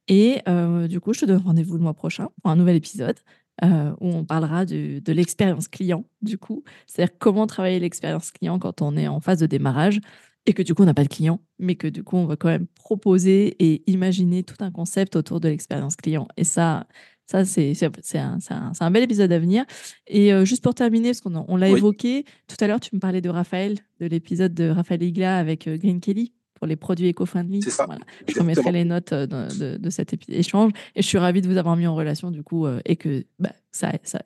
Et 0.07 0.41
du 0.87 0.99
coup, 0.99 1.13
je 1.13 1.21
te 1.21 1.25
donne 1.25 1.41
rendez-vous 1.41 1.75
le 1.75 1.83
mois 1.83 1.93
prochain 1.93 2.29
pour 2.41 2.51
un 2.51 2.55
nouvel 2.55 2.75
épisode. 2.75 3.17
Euh, 3.63 3.91
où 3.99 4.07
on 4.07 4.25
parlera 4.25 4.65
de, 4.65 5.11
l'expérience 5.11 5.67
client, 5.67 6.05
du 6.23 6.39
coup. 6.39 6.63
C'est-à-dire 6.87 7.15
comment 7.19 7.45
travailler 7.45 7.79
l'expérience 7.79 8.31
client 8.31 8.57
quand 8.57 8.81
on 8.81 8.97
est 8.97 9.07
en 9.07 9.19
phase 9.19 9.37
de 9.37 9.45
démarrage 9.45 10.01
et 10.47 10.53
que 10.53 10.63
du 10.63 10.73
coup, 10.73 10.81
on 10.81 10.87
n'a 10.87 10.95
pas 10.95 11.03
de 11.03 11.09
client, 11.09 11.39
mais 11.59 11.75
que 11.75 11.85
du 11.85 12.03
coup, 12.03 12.17
on 12.17 12.25
va 12.25 12.35
quand 12.37 12.47
même 12.47 12.65
proposer 12.73 13.55
et 13.59 13.83
imaginer 13.85 14.41
tout 14.41 14.55
un 14.61 14.71
concept 14.71 15.15
autour 15.15 15.39
de 15.39 15.47
l'expérience 15.47 15.95
client. 15.95 16.27
Et 16.37 16.43
ça, 16.43 16.87
ça 17.27 17.45
c'est 17.45 17.75
un, 18.17 18.39
un, 18.49 18.71
un, 18.79 18.91
bel 18.91 19.03
épisode 19.03 19.31
à 19.31 19.37
venir. 19.37 19.63
Et 20.07 20.33
euh, 20.33 20.43
juste 20.43 20.63
pour 20.63 20.73
terminer, 20.73 21.09
parce 21.09 21.21
qu'on 21.21 21.45
on, 21.47 21.55
l'a 21.55 21.69
évoqué, 21.69 22.25
tout 22.47 22.57
à 22.61 22.65
l'heure, 22.65 22.79
tu 22.79 22.95
me 22.95 22.99
parlais 22.99 23.21
de 23.21 23.29
Raphaël, 23.29 23.77
de 23.99 24.07
l'épisode 24.07 24.55
de 24.55 24.69
Raphaël 24.69 25.03
Igla 25.03 25.37
avec 25.37 25.67
euh, 25.67 25.77
Green 25.77 25.99
Kelly 25.99 26.33
pour 26.61 26.67
les 26.67 26.75
produits 26.75 27.07
éco-friendly. 27.07 27.61
Je 27.63 28.39
remettrai 28.39 28.71
les 28.71 28.85
notes 28.85 29.13
euh, 29.13 29.25
de, 29.25 29.89
cet 29.89 30.15
échange. 30.29 30.71
Et 30.95 31.01
je 31.01 31.07
suis 31.07 31.17
ravie 31.17 31.41
de 31.41 31.47
vous 31.47 31.57
avoir 31.57 31.75
mis 31.75 31.87
en 31.87 31.95
relation, 31.95 32.29
du 32.29 32.43
coup, 32.43 32.67
euh, 32.67 32.79
et 32.85 32.97
que, 32.97 33.25
bah, 33.39 33.49
ça, 33.71 33.93
ça, 34.03 34.21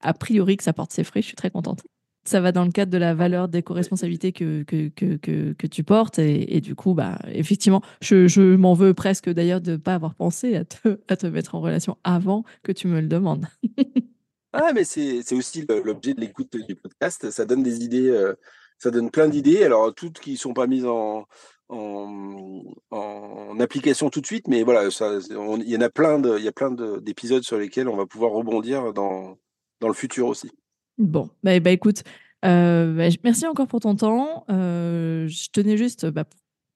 a 0.00 0.14
priori, 0.14 0.56
que 0.56 0.62
ça 0.62 0.72
porte 0.72 0.92
ses 0.92 1.02
fruits. 1.02 1.20
Je 1.20 1.26
suis 1.26 1.36
très 1.36 1.50
contente. 1.50 1.82
Ça 2.24 2.40
va 2.40 2.52
dans 2.52 2.64
le 2.64 2.70
cadre 2.70 2.92
de 2.92 2.98
la 2.98 3.12
valeur 3.12 3.48
d'éco-responsabilité 3.48 4.30
que, 4.30 4.62
que, 4.62 4.86
que, 4.86 5.16
que, 5.52 5.66
tu 5.66 5.82
portes. 5.82 6.20
Et, 6.20 6.60
du 6.60 6.76
coup, 6.76 6.94
bah, 6.94 7.18
effectivement, 7.26 7.82
je, 8.00 8.28
je 8.28 8.54
m'en 8.54 8.74
veux 8.74 8.94
presque 8.94 9.28
d'ailleurs 9.28 9.60
de 9.60 9.72
ne 9.72 9.76
pas 9.76 9.94
avoir 9.94 10.14
pensé 10.14 10.54
à 10.54 10.64
te, 10.64 11.00
à 11.08 11.16
te 11.16 11.26
mettre 11.26 11.56
en 11.56 11.60
relation 11.60 11.98
avant 12.04 12.44
que 12.62 12.70
tu 12.70 12.86
me 12.86 13.00
le 13.00 13.08
demandes. 13.08 13.46
ah, 14.52 14.70
mais 14.76 14.84
c'est 14.84 15.32
aussi 15.32 15.66
l'objet 15.84 16.14
de 16.14 16.20
l'écoute 16.20 16.56
du 16.56 16.76
podcast. 16.76 17.32
Ça 17.32 17.44
donne 17.44 17.64
des 17.64 17.82
idées. 17.82 18.10
Euh, 18.10 18.34
ça 18.78 18.92
donne 18.92 19.10
plein 19.10 19.28
d'idées. 19.28 19.64
Alors, 19.64 19.92
toutes 19.92 20.20
qui 20.20 20.32
ne 20.32 20.36
sont 20.36 20.54
pas 20.54 20.68
mises 20.68 20.86
en, 20.86 21.26
en, 21.70 23.58
application 23.60 24.08
tout 24.08 24.20
de 24.20 24.26
suite, 24.26 24.48
mais 24.48 24.62
voilà, 24.62 24.88
il 24.88 25.68
y 25.68 25.76
en 25.76 25.80
a 25.80 25.90
plein 25.90 26.20
il 26.38 26.44
y 26.44 26.48
a 26.48 26.52
plein 26.52 26.70
d'épisodes 27.00 27.42
sur 27.42 27.58
lesquels 27.58 27.88
on 27.88 27.96
va 27.96 28.06
pouvoir 28.06 28.32
rebondir 28.32 28.92
dans, 28.92 29.36
dans 29.80 29.88
le 29.88 29.94
futur 29.94 30.28
aussi. 30.28 30.50
Bon, 30.98 31.30
bah, 31.42 31.58
bah 31.60 31.70
écoute, 31.70 32.02
euh, 32.44 32.94
bah, 32.94 33.14
merci 33.24 33.46
encore 33.46 33.68
pour 33.68 33.80
ton 33.80 33.96
temps. 33.96 34.44
Euh, 34.50 35.28
je 35.28 35.48
tenais 35.52 35.76
juste, 35.76 36.06
bah, 36.06 36.24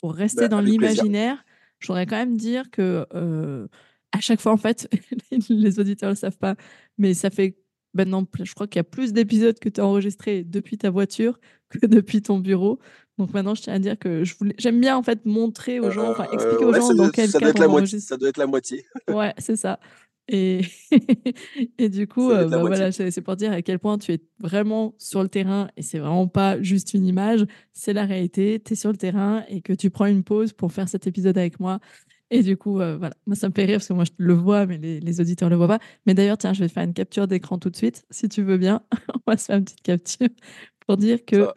pour 0.01 0.15
rester 0.15 0.49
dans 0.49 0.61
l'imaginaire, 0.61 1.45
je 1.79 1.87
voudrais 1.87 2.07
quand 2.07 2.17
même 2.17 2.37
dire 2.37 2.71
que 2.71 3.07
euh, 3.15 3.67
à 4.13 4.21
chaque 4.21 4.41
fois, 4.41 4.53
en 4.53 4.57
fait, 4.57 4.89
les 5.49 5.81
auditeurs 5.81 6.11
ne 6.11 6.15
le 6.15 6.19
savent 6.19 6.39
pas, 6.39 6.57
mais 6.99 7.15
ça 7.15 7.31
fait 7.31 7.57
maintenant, 7.95 8.27
je 8.43 8.53
crois 8.55 8.67
qu'il 8.67 8.79
y 8.79 8.81
a 8.81 8.85
plus 8.85 9.13
d'épisodes 9.13 9.59
que 9.59 9.69
tu 9.69 9.81
as 9.81 9.87
enregistrés 9.87 10.45
depuis 10.45 10.77
ta 10.77 10.91
voiture 10.91 11.39
que 11.69 11.87
depuis 11.87 12.23
ton 12.23 12.39
bureau. 12.39 12.79
Donc 13.19 13.33
maintenant, 13.33 13.55
je 13.55 13.63
tiens 13.63 13.75
à 13.75 13.79
dire 13.79 13.99
que 13.99 14.25
je 14.25 14.35
voulais, 14.37 14.55
j'aime 14.59 14.81
bien 14.81 14.97
en 14.97 15.03
fait 15.03 15.25
montrer 15.25 15.79
aux 15.79 15.91
gens, 15.91 16.11
enfin 16.11 16.27
expliquer 16.33 16.65
aux 16.65 16.73
gens 16.73 16.95
dans 16.95 17.11
quel 17.11 17.29
ça 17.29 17.39
cadre. 17.39 17.53
Ça 17.87 18.17
doit 18.17 18.29
être 18.29 18.39
la 18.39 18.47
moitié. 18.47 18.85
ouais, 19.09 19.33
c'est 19.39 19.57
ça. 19.57 19.79
Et, 20.27 20.63
et 21.79 21.89
du 21.89 22.09
coup, 22.09 22.31
euh, 22.31 22.49
bah, 22.49 22.59
voilà, 22.59 22.91
c'est 22.91 23.21
pour 23.21 23.37
dire 23.37 23.53
à 23.53 23.63
quel 23.63 23.79
point 23.79 23.99
tu 23.99 24.13
es 24.13 24.21
vraiment 24.41 24.95
sur 24.99 25.23
le 25.23 25.29
terrain 25.29 25.69
et 25.77 25.83
c'est 25.83 25.99
vraiment 25.99 26.29
pas 26.29 26.61
juste 26.63 26.95
une 26.95 27.07
image, 27.07 27.45
c'est 27.73 27.93
la 27.93 28.05
réalité. 28.05 28.61
Tu 28.65 28.73
es 28.73 28.77
sur 28.77 28.91
le 28.91 28.97
terrain 28.97 29.45
et 29.49 29.61
que 29.61 29.73
tu 29.73 29.91
prends 29.91 30.07
une 30.07 30.25
pause 30.25 30.53
pour 30.53 30.73
faire 30.73 30.89
cet 30.89 31.07
épisode 31.07 31.39
avec 31.39 31.61
moi. 31.61 31.79
Et 32.31 32.43
du 32.43 32.57
coup, 32.57 32.81
euh, 32.81 32.97
voilà, 32.97 33.15
moi 33.27 33.37
ça 33.37 33.49
me 33.49 33.55
fait 33.55 33.67
rire 33.67 33.77
parce 33.77 33.89
que 33.89 33.93
moi 33.93 34.05
je 34.05 34.11
le 34.17 34.33
vois, 34.33 34.67
mais 34.67 34.79
les, 34.79 34.99
les 34.99 35.21
auditeurs 35.21 35.49
ne 35.51 35.55
le 35.55 35.59
voient 35.59 35.69
pas. 35.69 35.79
Mais 36.07 36.15
d'ailleurs, 36.15 36.39
tiens, 36.39 36.53
je 36.53 36.61
vais 36.61 36.69
te 36.69 36.73
faire 36.73 36.83
une 36.83 36.95
capture 36.95 37.29
d'écran 37.29 37.59
tout 37.59 37.71
de 37.71 37.77
suite, 37.77 38.05
si 38.11 38.29
tu 38.29 38.43
veux 38.43 38.57
bien. 38.57 38.83
on 39.15 39.31
va 39.31 39.37
se 39.37 39.45
faire 39.45 39.59
une 39.59 39.65
petite 39.65 39.83
capture 39.83 40.29
pour 40.87 40.97
dire 40.97 41.25
que 41.25 41.49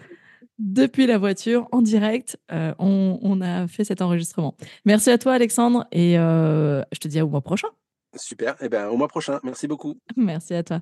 depuis 0.60 1.06
la 1.06 1.18
voiture, 1.18 1.68
en 1.72 1.82
direct, 1.82 2.40
euh, 2.52 2.74
on, 2.80 3.42
a 3.42 3.68
fait 3.68 3.84
cet 3.84 4.02
enregistrement. 4.02 4.56
Merci 4.86 5.12
à 5.12 5.18
toi, 5.18 5.34
Alexandre, 5.34 5.86
et 5.92 6.18
euh, 6.18 6.82
je 6.92 7.00
te 7.00 7.08
dis 7.08 7.22
au 7.22 7.28
mois 7.28 7.42
prochain. 7.42 7.68
Super, 8.16 8.54
et 8.54 8.66
eh 8.66 8.70
ben, 8.70 8.88
au 8.88 8.98
mois 8.98 9.08
prochain. 9.08 9.40
Merci 9.44 9.68
beaucoup. 9.68 9.98
Merci 10.16 10.54
à 10.56 10.64
toi. 10.64 10.82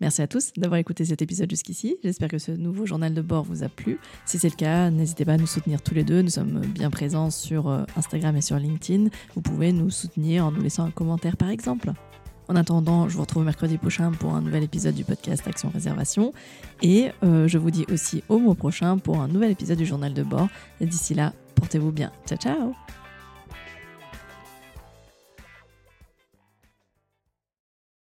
Merci 0.00 0.22
à 0.22 0.26
tous 0.26 0.52
d'avoir 0.56 0.78
écouté 0.78 1.04
cet 1.04 1.20
épisode 1.20 1.50
jusqu'ici. 1.50 1.98
J'espère 2.02 2.28
que 2.28 2.38
ce 2.38 2.52
nouveau 2.52 2.86
journal 2.86 3.12
de 3.12 3.20
bord 3.20 3.44
vous 3.44 3.62
a 3.64 3.68
plu. 3.68 3.98
Si 4.24 4.38
c'est 4.38 4.48
le 4.48 4.56
cas, 4.56 4.88
n'hésitez 4.90 5.26
pas 5.26 5.34
à 5.34 5.36
nous 5.36 5.46
soutenir 5.46 5.82
tous 5.82 5.94
les 5.94 6.04
deux. 6.04 6.22
Nous 6.22 6.30
sommes 6.30 6.60
bien 6.60 6.88
présents 6.88 7.28
sur 7.28 7.68
euh, 7.68 7.84
Instagram 7.96 8.34
et 8.36 8.40
sur 8.40 8.56
LinkedIn. 8.56 9.10
Vous 9.34 9.42
pouvez 9.42 9.72
nous 9.72 9.90
soutenir 9.90 10.46
en 10.46 10.52
nous 10.52 10.62
laissant 10.62 10.84
un 10.84 10.90
commentaire 10.90 11.36
par 11.36 11.50
exemple. 11.50 11.92
En 12.50 12.56
attendant, 12.56 13.08
je 13.08 13.14
vous 13.14 13.20
retrouve 13.20 13.44
mercredi 13.44 13.78
prochain 13.78 14.10
pour 14.10 14.34
un 14.34 14.40
nouvel 14.40 14.64
épisode 14.64 14.96
du 14.96 15.04
podcast 15.04 15.46
Action 15.46 15.70
Réservation. 15.72 16.32
Et 16.82 17.12
euh, 17.22 17.46
je 17.46 17.58
vous 17.58 17.70
dis 17.70 17.86
aussi 17.92 18.24
au 18.28 18.40
mois 18.40 18.56
prochain 18.56 18.98
pour 18.98 19.20
un 19.20 19.28
nouvel 19.28 19.52
épisode 19.52 19.78
du 19.78 19.86
journal 19.86 20.12
de 20.12 20.24
bord. 20.24 20.48
Et 20.80 20.86
d'ici 20.86 21.14
là, 21.14 21.32
portez-vous 21.54 21.92
bien. 21.92 22.10
Ciao 22.26 22.38
ciao 22.38 22.74